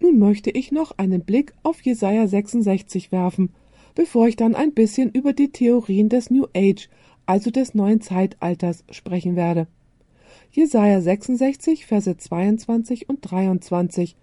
[0.00, 3.50] Nun möchte ich noch einen Blick auf Jesaja 66 werfen,
[3.94, 6.88] bevor ich dann ein bisschen über die Theorien des New Age,
[7.26, 9.66] also des neuen Zeitalters, sprechen werde.
[10.52, 14.16] Jesaja 66, Verse 22 und 23.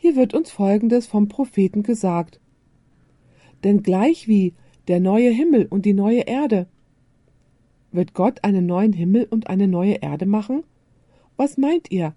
[0.00, 2.38] Hier wird uns Folgendes vom Propheten gesagt.
[3.64, 4.54] Denn gleichwie
[4.86, 6.66] der neue Himmel und die neue Erde.
[7.90, 10.62] Wird Gott einen neuen Himmel und eine neue Erde machen?
[11.36, 12.14] Was meint ihr?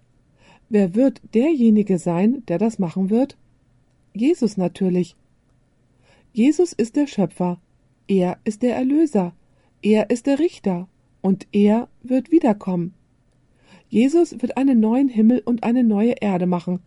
[0.68, 3.36] Wer wird derjenige sein, der das machen wird?
[4.14, 5.16] Jesus natürlich.
[6.32, 7.60] Jesus ist der Schöpfer,
[8.06, 9.34] er ist der Erlöser,
[9.82, 10.88] er ist der Richter,
[11.20, 12.94] und er wird wiederkommen.
[13.96, 16.80] Jesus wird einen neuen Himmel und eine neue Erde machen.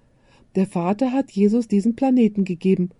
[0.53, 2.91] Der Vater hat Jesus diesen Planeten gegeben.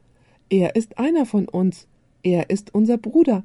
[0.50, 1.88] Er ist einer von uns.
[2.24, 3.44] Er ist unser Bruder.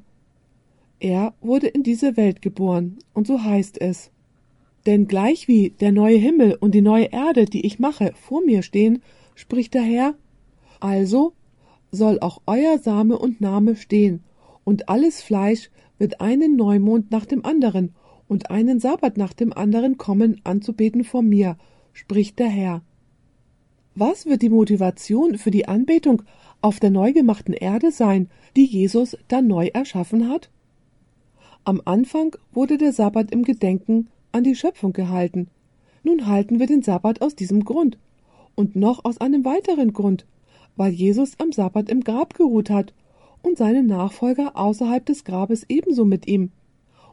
[0.99, 4.09] Er wurde in diese Welt geboren, und so heißt es.
[4.87, 9.03] Denn gleichwie der neue Himmel und die neue Erde, die ich mache, vor mir stehen,
[9.35, 10.15] spricht der Herr,
[10.79, 11.33] also
[11.91, 14.23] soll auch euer Same und Name stehen,
[14.63, 17.93] und alles Fleisch wird einen Neumond nach dem anderen
[18.27, 21.57] und einen Sabbat nach dem anderen kommen anzubeten vor mir,
[21.93, 22.81] spricht der Herr.
[23.95, 26.23] Was wird die Motivation für die Anbetung
[26.61, 30.49] auf der neu gemachten Erde sein, die Jesus dann neu erschaffen hat?
[31.63, 35.47] Am Anfang wurde der Sabbat im Gedenken an die Schöpfung gehalten.
[36.03, 37.97] Nun halten wir den Sabbat aus diesem Grund
[38.53, 40.25] und noch aus einem weiteren Grund,
[40.75, 42.93] weil Jesus am Sabbat im Grab geruht hat
[43.41, 46.51] und seine Nachfolger außerhalb des Grabes ebenso mit ihm.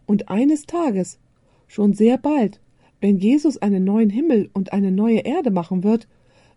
[0.06, 1.18] Und eines Tages,
[1.66, 2.60] schon sehr bald,
[3.00, 6.06] wenn Jesus einen neuen Himmel und eine neue Erde machen wird,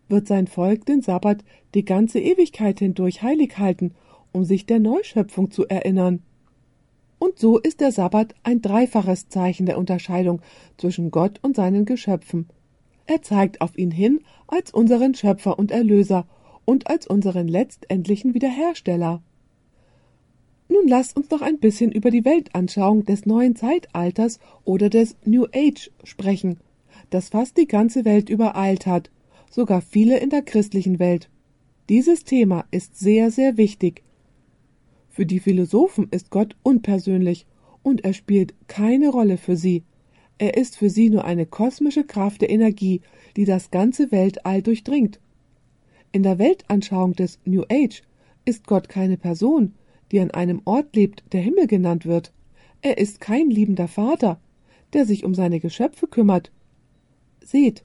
[0.07, 1.43] wird sein Volk den Sabbat
[1.73, 3.93] die ganze Ewigkeit hindurch heilig halten,
[4.31, 6.21] um sich der Neuschöpfung zu erinnern.
[7.17, 10.41] Und so ist der Sabbat ein dreifaches Zeichen der Unterscheidung
[10.77, 12.47] zwischen Gott und seinen Geschöpfen.
[13.07, 16.27] Er zeigt auf ihn hin als unseren Schöpfer und Erlöser
[16.65, 19.21] und als unseren letztendlichen Wiederhersteller.
[20.75, 25.45] Nun lasst uns noch ein bisschen über die Weltanschauung des neuen Zeitalters oder des New
[25.53, 26.57] Age sprechen,
[27.09, 29.09] das fast die ganze Welt übereilt hat,
[29.49, 31.29] sogar viele in der christlichen Welt.
[31.87, 34.03] Dieses Thema ist sehr, sehr wichtig.
[35.07, 37.45] Für die Philosophen ist Gott unpersönlich
[37.81, 39.83] und er spielt keine Rolle für sie.
[40.39, 42.99] Er ist für sie nur eine kosmische Kraft der Energie,
[43.37, 45.21] die das ganze Weltall durchdringt.
[46.11, 48.03] In der Weltanschauung des New Age
[48.43, 49.73] ist Gott keine Person,
[50.11, 52.31] die an einem Ort lebt, der Himmel genannt wird.
[52.81, 54.39] Er ist kein liebender Vater,
[54.93, 56.51] der sich um seine Geschöpfe kümmert.
[57.43, 57.83] Seht,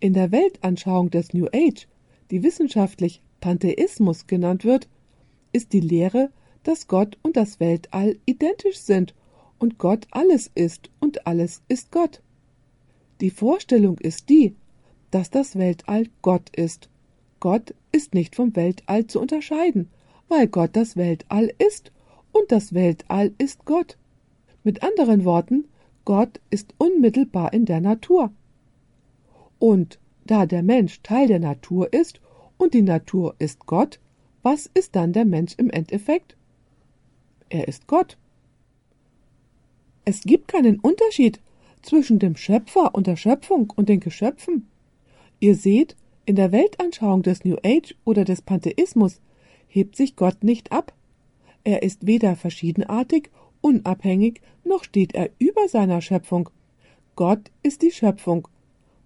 [0.00, 1.86] in der Weltanschauung des New Age,
[2.30, 4.88] die wissenschaftlich Pantheismus genannt wird,
[5.52, 6.30] ist die Lehre,
[6.62, 9.14] dass Gott und das Weltall identisch sind
[9.58, 12.22] und Gott alles ist und alles ist Gott.
[13.20, 14.54] Die Vorstellung ist die,
[15.10, 16.88] dass das Weltall Gott ist.
[17.38, 19.90] Gott ist nicht vom Weltall zu unterscheiden,
[20.32, 21.92] weil Gott das Weltall ist
[22.32, 23.98] und das Weltall ist Gott.
[24.64, 25.66] Mit anderen Worten,
[26.06, 28.32] Gott ist unmittelbar in der Natur.
[29.58, 32.22] Und da der Mensch Teil der Natur ist
[32.56, 34.00] und die Natur ist Gott,
[34.42, 36.34] was ist dann der Mensch im Endeffekt?
[37.50, 38.16] Er ist Gott.
[40.06, 41.40] Es gibt keinen Unterschied
[41.82, 44.66] zwischen dem Schöpfer und der Schöpfung und den Geschöpfen.
[45.40, 49.20] Ihr seht, in der Weltanschauung des New Age oder des Pantheismus
[49.72, 50.92] hebt sich Gott nicht ab.
[51.64, 56.50] Er ist weder verschiedenartig, unabhängig, noch steht er über seiner Schöpfung.
[57.16, 58.48] Gott ist die Schöpfung.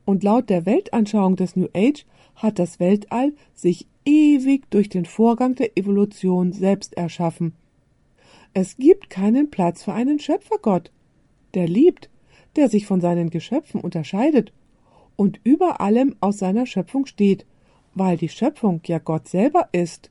[0.04, 2.04] Und laut der Weltanschauung des New Age
[2.34, 7.54] hat das Weltall sich ewig durch den Vorgang der Evolution selbst erschaffen.
[8.52, 10.90] Es gibt keinen Platz für einen Schöpfergott,
[11.54, 12.10] der liebt,
[12.56, 14.52] der sich von seinen Geschöpfen unterscheidet
[15.14, 17.46] und über allem aus seiner Schöpfung steht,
[17.94, 20.10] weil die Schöpfung ja Gott selber ist.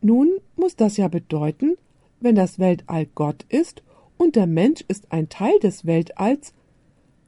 [0.00, 1.76] Nun muss das ja bedeuten,
[2.20, 3.82] wenn das Weltall Gott ist
[4.16, 6.54] und der Mensch ist ein Teil des Weltalls,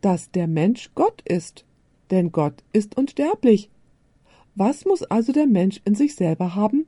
[0.01, 1.65] dass der Mensch Gott ist,
[2.11, 3.71] denn Gott ist unsterblich.
[4.55, 6.87] Was muss also der Mensch in sich selber haben?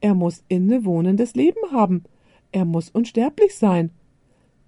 [0.00, 2.04] Er muss innewohnendes Leben haben,
[2.52, 3.90] er muss unsterblich sein.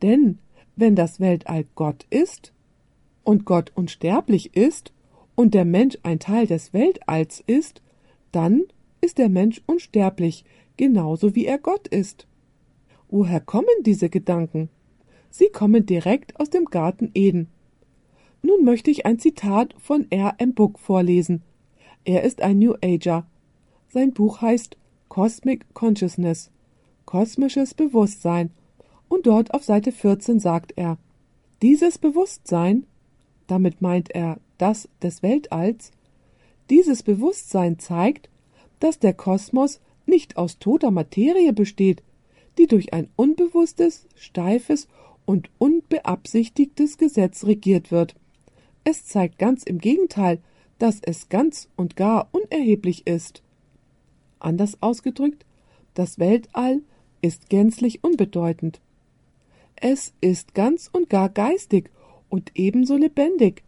[0.03, 0.39] Denn
[0.77, 2.53] wenn das Weltall Gott ist
[3.25, 4.93] und Gott unsterblich ist
[5.35, 7.83] und der Mensch ein Teil des Weltalls ist,
[8.33, 8.63] dann
[9.07, 10.45] ist der Mensch unsterblich,
[10.77, 12.27] genauso wie er Gott ist.
[13.09, 14.69] Woher kommen diese Gedanken?
[15.31, 17.49] Sie kommen direkt aus dem Garten Eden.
[18.43, 20.35] Nun möchte ich ein Zitat von R.
[20.39, 20.55] M.
[20.55, 21.43] Book vorlesen.
[22.05, 23.27] Er ist ein New Ager.
[23.89, 24.77] Sein Buch heißt
[25.09, 26.51] Cosmic Consciousness,
[27.05, 28.51] kosmisches Bewusstsein,
[29.09, 30.99] und dort auf Seite 14 sagt er,
[31.63, 32.87] dieses Bewusstsein,
[33.47, 35.93] damit meint er das des Weltalls,
[36.71, 38.29] dieses Bewusstsein zeigt,
[38.81, 42.03] dass der Kosmos nicht aus toter Materie besteht,
[42.59, 44.89] die durch ein unbewusstes, steifes
[45.25, 48.15] und unbeabsichtigtes Gesetz regiert wird.
[48.85, 50.41] Es zeigt ganz im Gegenteil,
[50.79, 53.43] dass es ganz und gar unerheblich ist.
[54.39, 55.45] Anders ausgedrückt,
[55.95, 56.83] das Weltall
[57.23, 58.81] ist gänzlich unbedeutend.
[59.75, 61.91] Es ist ganz und gar geistig
[62.29, 63.63] und ebenso lebendig.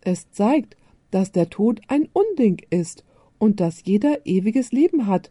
[0.00, 0.76] Es zeigt,
[1.10, 3.04] dass der Tod ein Unding ist
[3.44, 5.30] und dass jeder ewiges Leben hat.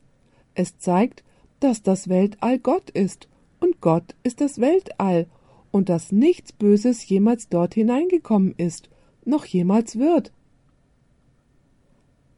[0.53, 1.23] Es zeigt,
[1.59, 3.27] dass das Weltall Gott ist
[3.59, 5.25] und Gott ist das Weltall
[5.71, 8.87] und dass nichts Böses jemals dort hineingekommen ist,
[9.25, 10.31] noch jemals wird.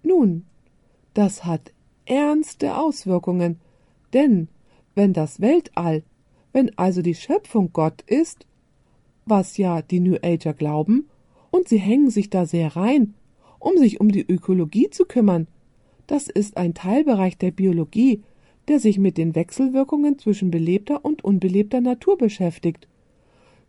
[0.02, 0.46] Nun,
[1.14, 1.74] das hat
[2.06, 3.60] ernste Auswirkungen,
[4.14, 4.48] denn
[4.94, 6.04] wenn das Weltall,
[6.54, 8.48] wenn also die Schöpfung Gott ist,
[9.26, 11.10] was ja die New Ager glauben,
[11.52, 13.14] und sie hängen sich da sehr rein,
[13.60, 15.48] um sich um die Ökologie zu kümmern,
[16.08, 18.22] das ist ein Teilbereich der Biologie,
[18.68, 22.88] der sich mit den Wechselwirkungen zwischen belebter und unbelebter Natur beschäftigt.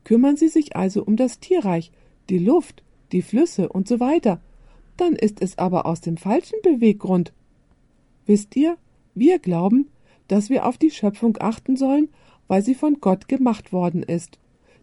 [0.05, 1.93] Kümmern Sie sich also um das Tierreich,
[2.31, 2.83] die Luft,
[3.13, 4.41] die Flüsse und so weiter,
[4.97, 7.33] dann ist es aber aus dem falschen Beweggrund.
[8.25, 8.77] Wisst ihr,
[9.15, 9.89] wir glauben,
[10.29, 12.09] dass wir auf die Schöpfung achten sollen,
[12.49, 14.39] weil sie von Gott gemacht worden ist.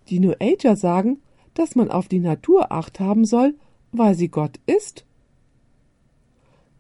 [0.10, 1.20] Die New Ager sagen,
[1.54, 3.56] dass man auf die Natur acht haben soll,
[3.92, 5.06] weil sie Gott ist.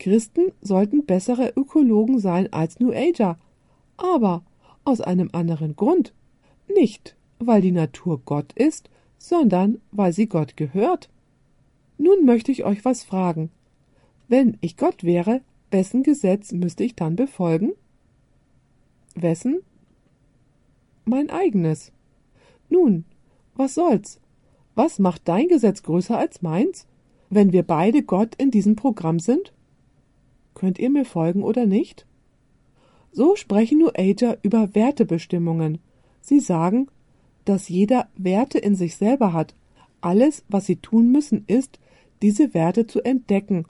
[0.04, 3.38] Christen sollten bessere Ökologen sein als New Ager,
[3.96, 4.44] aber
[4.84, 6.14] aus einem anderen Grund.
[6.68, 11.10] Nicht, weil die Natur Gott ist, sondern weil sie Gott gehört.
[11.98, 13.50] Nun möchte ich euch was fragen.
[14.28, 15.40] Wenn ich Gott wäre,
[15.72, 17.72] wessen Gesetz müsste ich dann befolgen?
[19.16, 19.62] Wessen?
[21.06, 21.94] Mein eigenes.
[22.68, 23.06] Nun,
[23.56, 24.20] was soll's?
[24.76, 26.88] Was macht dein Gesetz größer als meins,
[27.30, 29.54] wenn wir beide Gott in diesem Programm sind?
[30.54, 32.06] Könnt ihr mir folgen oder nicht?
[33.12, 35.80] So sprechen New Ager über Wertebestimmungen.
[36.22, 36.88] Sie sagen,
[37.46, 39.56] dass jeder Werte in sich selber hat.
[40.02, 41.80] Alles, was sie tun müssen, ist,
[42.22, 43.66] diese Werte zu entdecken,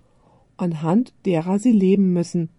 [0.57, 2.49] anhand derer sie leben müssen.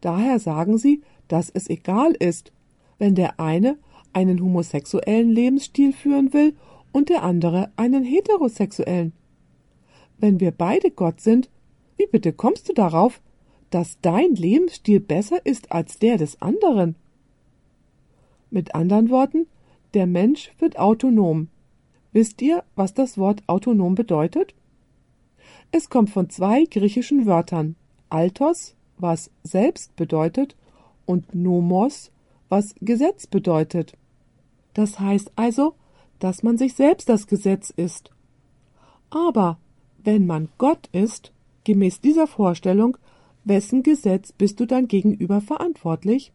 [0.00, 2.52] Daher sagen sie, dass es egal ist,
[2.98, 3.78] wenn der eine
[4.12, 6.56] einen homosexuellen Lebensstil führen will
[6.92, 9.12] und der andere einen heterosexuellen.
[10.18, 11.48] Wenn wir beide Gott sind,
[11.96, 13.20] wie bitte kommst du darauf,
[13.70, 16.96] dass dein Lebensstil besser ist als der des anderen.
[18.50, 19.46] Mit anderen Worten,
[19.94, 21.48] der Mensch wird autonom.
[22.12, 24.54] Wisst ihr, was das Wort autonom bedeutet?
[25.72, 27.76] Es kommt von zwei griechischen Wörtern,
[28.08, 30.56] altos, was selbst bedeutet,
[31.06, 32.10] und nomos,
[32.48, 33.94] was Gesetz bedeutet.
[34.74, 35.74] Das heißt also,
[36.18, 38.10] dass man sich selbst das Gesetz ist.
[39.10, 39.58] Aber
[40.02, 41.32] wenn man Gott ist,
[41.64, 42.96] gemäß dieser Vorstellung,
[43.44, 46.32] Wessen Gesetz bist du dein Gegenüber verantwortlich?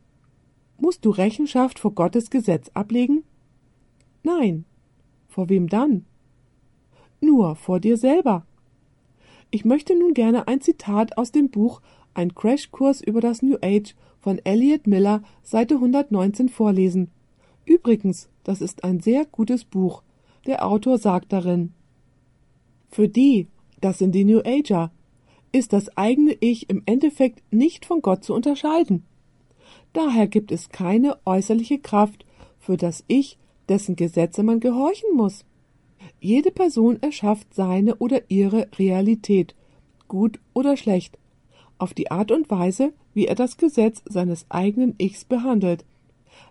[0.77, 3.23] Musst du Rechenschaft vor Gottes Gesetz ablegen?
[4.23, 4.65] Nein.
[5.27, 6.05] Vor wem dann?
[7.21, 8.45] Nur vor dir selber.
[9.51, 11.81] Ich möchte nun gerne ein Zitat aus dem Buch
[12.13, 17.11] Ein Crashkurs über das New Age von Elliot Miller, Seite 119 vorlesen.
[17.65, 20.01] Übrigens, das ist ein sehr gutes Buch.
[20.47, 21.73] Der Autor sagt darin,
[22.89, 23.47] für die,
[23.81, 24.91] das sind die New Ager,
[25.55, 29.05] ist das eigene Ich im Endeffekt nicht von Gott zu unterscheiden.
[29.93, 32.25] Daher gibt es keine äußerliche Kraft
[32.59, 33.37] für das Ich,
[33.69, 35.45] dessen Gesetze man gehorchen muss.
[36.19, 39.55] Jede Person erschafft seine oder ihre Realität,
[40.09, 41.17] gut oder schlecht,
[41.77, 45.85] auf die Art und Weise, wie er das Gesetz seines eigenen Ichs behandelt.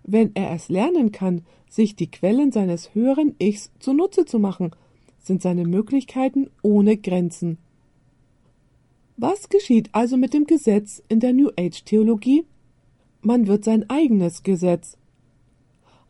[0.03, 4.71] Wenn er es lernen kann, sich die Quellen seines höheren Ichs zunutze zu machen,
[5.19, 7.59] sind seine Möglichkeiten ohne Grenzen.
[9.17, 12.45] Was geschieht also mit dem Gesetz in der New Age Theologie?
[13.21, 14.99] Man wird sein eigenes Gesetz.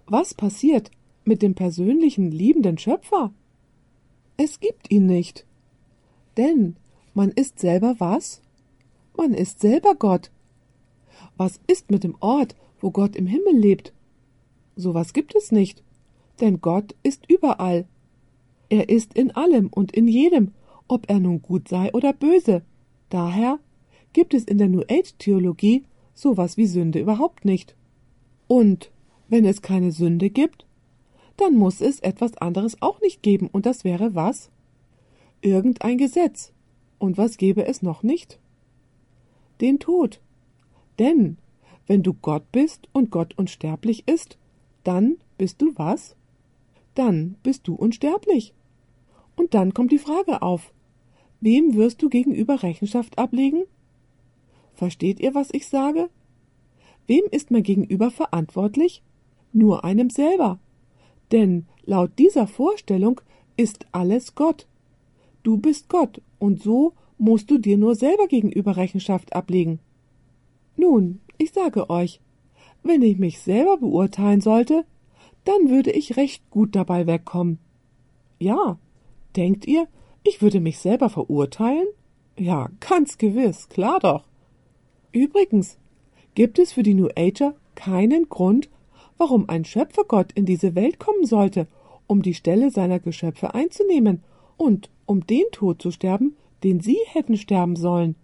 [0.07, 0.90] Was passiert
[1.24, 3.32] mit dem persönlichen liebenden Schöpfer?
[4.38, 5.44] Es gibt ihn nicht.
[6.38, 6.76] Denn
[7.12, 8.40] man ist selber was?
[9.16, 10.30] Man ist selber Gott.
[11.36, 13.92] Was ist mit dem Ort, wo Gott im Himmel lebt?
[14.76, 15.82] So was gibt es nicht,
[16.40, 17.86] denn Gott ist überall.
[18.70, 20.52] Er ist in allem und in jedem,
[20.88, 22.62] ob er nun gut sei oder böse.
[23.11, 23.59] Daher
[24.12, 25.84] gibt es in der New Age Theologie
[26.14, 27.74] sowas wie Sünde überhaupt nicht.
[28.46, 28.90] Und
[29.28, 30.66] wenn es keine Sünde gibt,
[31.36, 34.50] dann muss es etwas anderes auch nicht geben, und das wäre was?
[35.40, 36.52] Irgendein Gesetz.
[36.98, 38.38] Und was gäbe es noch nicht?
[39.61, 40.20] Den Tod.
[40.98, 41.36] Denn
[41.86, 44.38] wenn du Gott bist und Gott unsterblich ist,
[44.84, 46.16] dann bist du was?
[46.94, 48.55] Dann bist du unsterblich.
[49.36, 50.72] Und dann kommt die Frage auf,
[51.45, 53.64] wem wirst du gegenüber Rechenschaft ablegen?
[54.72, 56.09] Versteht ihr, was ich sage?
[57.07, 59.03] Wem ist man gegenüber verantwortlich?
[59.53, 60.59] Nur einem selber.
[61.32, 63.20] Denn laut dieser Vorstellung
[63.59, 64.66] ist alles Gott.
[65.42, 69.80] Du bist Gott, und so musst du dir nur selber gegenüber Rechenschaft ablegen.
[70.76, 72.20] Nun, ich sage euch,
[72.82, 74.86] wenn ich mich selber beurteilen sollte,
[75.45, 77.59] dann würde ich recht gut dabei wegkommen.
[78.38, 78.78] Ja,
[79.36, 79.86] denkt ihr,
[80.25, 81.87] ich würde mich selber verurteilen?
[82.37, 84.25] Ja, ganz gewiss, klar doch.
[85.12, 85.79] Übrigens,
[86.35, 88.68] gibt es für die New Ager keinen Grund,
[89.18, 91.68] warum ein Schöpfergott in diese Welt kommen sollte,
[92.07, 94.25] um die Stelle seiner Geschöpfe einzunehmen
[94.57, 98.16] und um den Tod zu sterben, den sie hätten sterben sollen.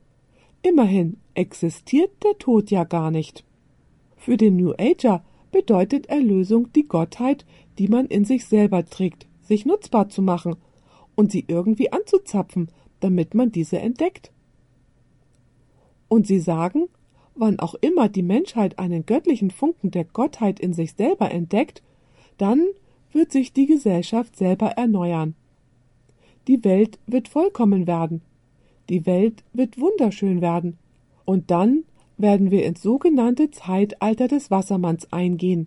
[0.62, 3.44] Immerhin existiert der Tod ja gar nicht.
[4.16, 5.22] Für den New Ager
[5.53, 7.44] bedeutet Erlösung die Gottheit,
[7.78, 10.57] die man in sich selber trägt, sich nutzbar zu machen
[11.14, 12.68] und sie irgendwie anzuzapfen,
[13.00, 14.32] damit man diese entdeckt.
[16.08, 16.88] Und sie sagen,
[17.34, 21.82] wann auch immer die Menschheit einen göttlichen Funken der Gottheit in sich selber entdeckt,
[22.38, 22.64] dann
[23.12, 25.34] wird sich die Gesellschaft selber erneuern.
[26.48, 28.22] Die Welt wird vollkommen werden,
[28.88, 30.78] die Welt wird wunderschön werden,
[31.24, 31.84] und dann
[32.18, 35.66] werden wir ins sogenannte Zeitalter des Wassermanns eingehen.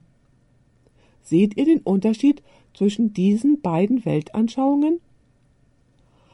[1.22, 5.00] Seht ihr den Unterschied zwischen diesen beiden Weltanschauungen?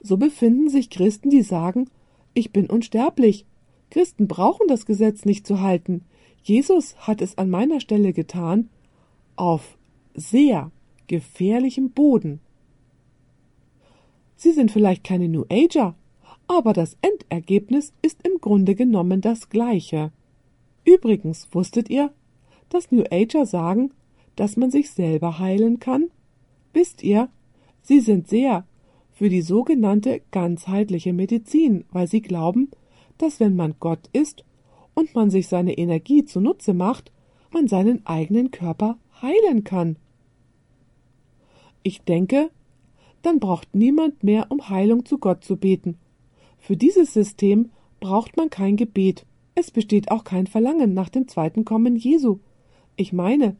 [0.01, 1.89] So befinden sich Christen, die sagen,
[2.33, 3.45] ich bin unsterblich.
[3.89, 6.05] Christen brauchen das Gesetz nicht zu halten.
[6.43, 8.69] Jesus hat es an meiner Stelle getan,
[9.35, 9.77] auf
[10.13, 10.71] sehr
[11.07, 12.39] gefährlichem Boden.
[14.35, 15.95] Sie sind vielleicht keine New Ager,
[16.47, 20.11] aber das Endergebnis ist im Grunde genommen das gleiche.
[20.85, 22.13] Übrigens wusstet ihr,
[22.69, 23.91] dass New Ager sagen,
[24.35, 26.09] dass man sich selber heilen kann?
[26.71, 27.29] Wisst ihr,
[27.81, 28.65] sie sind sehr
[29.19, 32.71] für die sogenannte ganzheitliche Medizin, weil sie glauben,
[33.17, 34.45] dass wenn man Gott ist
[34.95, 37.11] und man sich seine Energie zunutze macht,
[37.51, 39.97] man seinen eigenen Körper heilen kann.
[41.83, 42.49] Ich denke,
[43.21, 45.97] dann braucht niemand mehr um Heilung zu Gott zu beten
[46.59, 49.25] für dieses System braucht man kein Gebet.
[49.55, 52.39] Es besteht auch kein Verlangen nach dem zweiten Kommen Jesu.
[52.95, 53.55] Ich meine,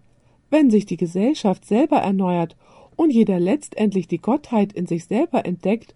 [0.49, 2.55] wenn sich die Gesellschaft selber erneuert
[2.99, 5.95] und jeder letztendlich die Gottheit in sich selber entdeckt,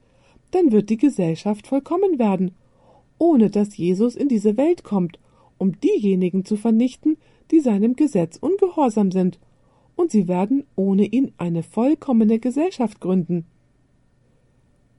[0.52, 2.52] dann wird die Gesellschaft vollkommen werden,
[3.18, 5.20] ohne dass Jesus in diese Welt kommt,
[5.58, 7.18] um diejenigen zu vernichten,
[7.52, 9.38] die seinem Gesetz ungehorsam sind,
[9.98, 13.48] und sie werden ohne ihn eine vollkommene Gesellschaft gründen.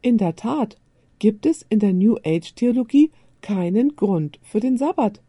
[0.02, 0.76] In der Tat,
[1.18, 5.22] gibt es in der New Age Theologie keinen Grund für den Sabbat.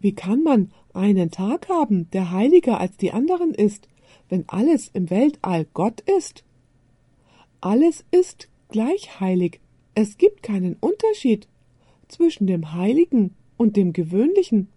[0.00, 3.86] Wie kann man einen Tag haben, der heiliger als die anderen ist,
[4.28, 6.44] wenn alles im Weltall Gott ist?
[7.60, 9.60] Alles ist gleich heilig.
[9.94, 11.48] Es gibt keinen Unterschied
[12.08, 14.68] zwischen dem Heiligen und dem Gewöhnlichen.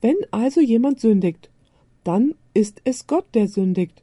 [0.00, 1.50] Wenn also jemand sündigt,
[2.04, 4.02] dann ist es Gott, der sündigt.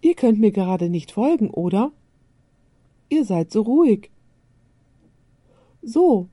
[0.00, 1.92] Ihr könnt mir gerade nicht folgen, oder?
[3.08, 4.10] Ihr seid so ruhig.
[5.82, 6.28] So,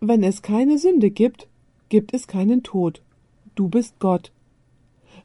[0.00, 1.48] wenn es keine Sünde gibt,
[1.88, 3.02] gibt es keinen Tod.
[3.54, 4.32] Du bist Gott.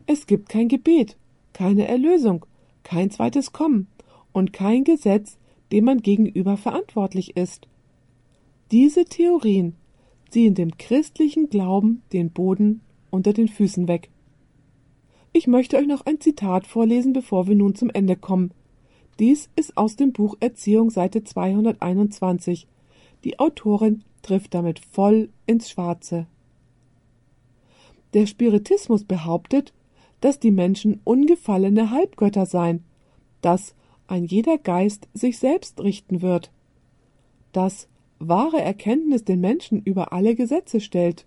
[0.05, 1.17] Es gibt kein Gebet,
[1.53, 2.45] keine Erlösung,
[2.83, 3.87] kein zweites Kommen
[4.31, 5.37] und kein Gesetz,
[5.71, 7.67] dem man gegenüber verantwortlich ist.
[8.71, 9.75] Diese Theorien
[10.29, 14.09] ziehen dem christlichen Glauben den Boden unter den Füßen weg.
[15.33, 18.51] Ich möchte euch noch ein Zitat vorlesen, bevor wir nun zum Ende kommen.
[19.19, 22.67] Dies ist aus dem Buch Erziehung Seite 221.
[23.23, 26.27] Die Autorin trifft damit voll ins Schwarze.
[28.13, 29.73] Der Spiritismus behauptet,
[30.21, 32.83] dass die Menschen ungefallene Halbgötter seien,
[33.41, 33.75] dass
[34.07, 36.51] ein jeder Geist sich selbst richten wird,
[37.51, 37.87] dass
[38.19, 41.25] wahre Erkenntnis den Menschen über alle Gesetze stellt.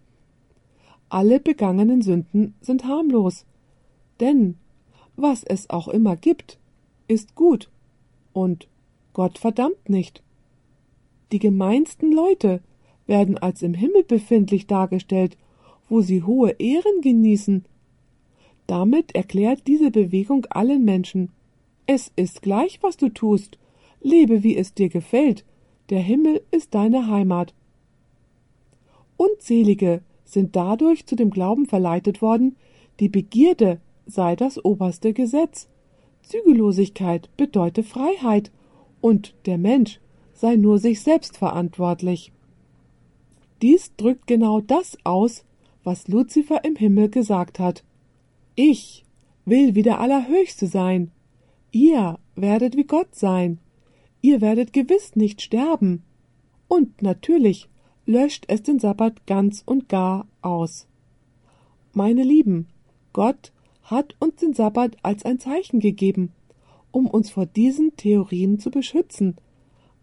[1.09, 3.45] Alle begangenen Sünden sind harmlos,
[4.21, 4.57] denn
[5.17, 6.59] was es auch immer gibt,
[7.09, 7.71] ist gut
[8.33, 8.69] und
[9.13, 10.23] Gott verdammt nicht.
[11.33, 12.61] Die gemeinsten Leute
[13.07, 15.37] werden als im Himmel befindlich dargestellt,
[15.89, 17.65] wo sie hohe Ehren genießen.
[18.67, 21.31] Damit erklärt diese Bewegung allen Menschen,
[21.87, 23.59] es ist gleich, was du tust,
[24.01, 25.45] lebe, wie es dir gefällt,
[25.91, 27.55] der Himmel ist deine Heimat.
[29.17, 32.57] Unzählige sind dadurch zu dem Glauben verleitet worden,
[33.01, 35.69] die Begierde sei das oberste Gesetz,
[36.23, 38.51] Zügellosigkeit bedeute Freiheit
[39.01, 40.01] und der Mensch
[40.33, 42.33] sei nur sich selbst verantwortlich.
[43.63, 45.45] Dies drückt genau das aus,
[45.85, 47.85] was Luzifer im Himmel gesagt hat.
[48.57, 49.05] Ich
[49.45, 51.11] will wie der Allerhöchste sein.
[51.73, 53.59] Ihr werdet wie Gott sein.
[54.21, 56.03] Ihr werdet gewiss nicht sterben.
[56.69, 57.69] Und natürlich
[58.07, 60.87] löscht es den Sabbat ganz und gar aus.
[61.93, 62.69] Meine Lieben,
[63.13, 63.53] Gott
[63.83, 66.33] hat uns den Sabbat als ein Zeichen gegeben,
[66.91, 69.37] um uns vor diesen Theorien zu beschützen,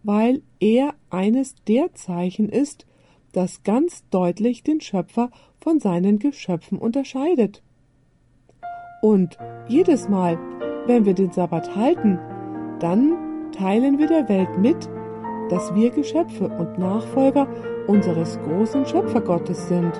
[0.04, 2.86] weil er eines der Zeichen ist,
[3.32, 7.62] das ganz deutlich den Schöpfer von seinen Geschöpfen unterscheidet.
[9.02, 9.36] Und
[9.68, 10.38] jedes Mal,
[10.86, 12.20] wenn wir den Sabbat halten,
[12.80, 14.88] dann teilen wir der Welt mit,
[15.50, 17.48] dass wir Geschöpfe und Nachfolger
[17.88, 19.92] unseres großen Schöpfergottes sind.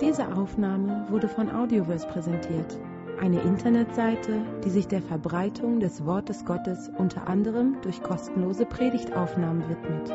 [0.00, 2.80] Diese Aufnahme wurde von Audioverse präsentiert,
[3.20, 10.12] eine Internetseite, die sich der Verbreitung des Wortes Gottes unter anderem durch kostenlose Predigtaufnahmen widmet.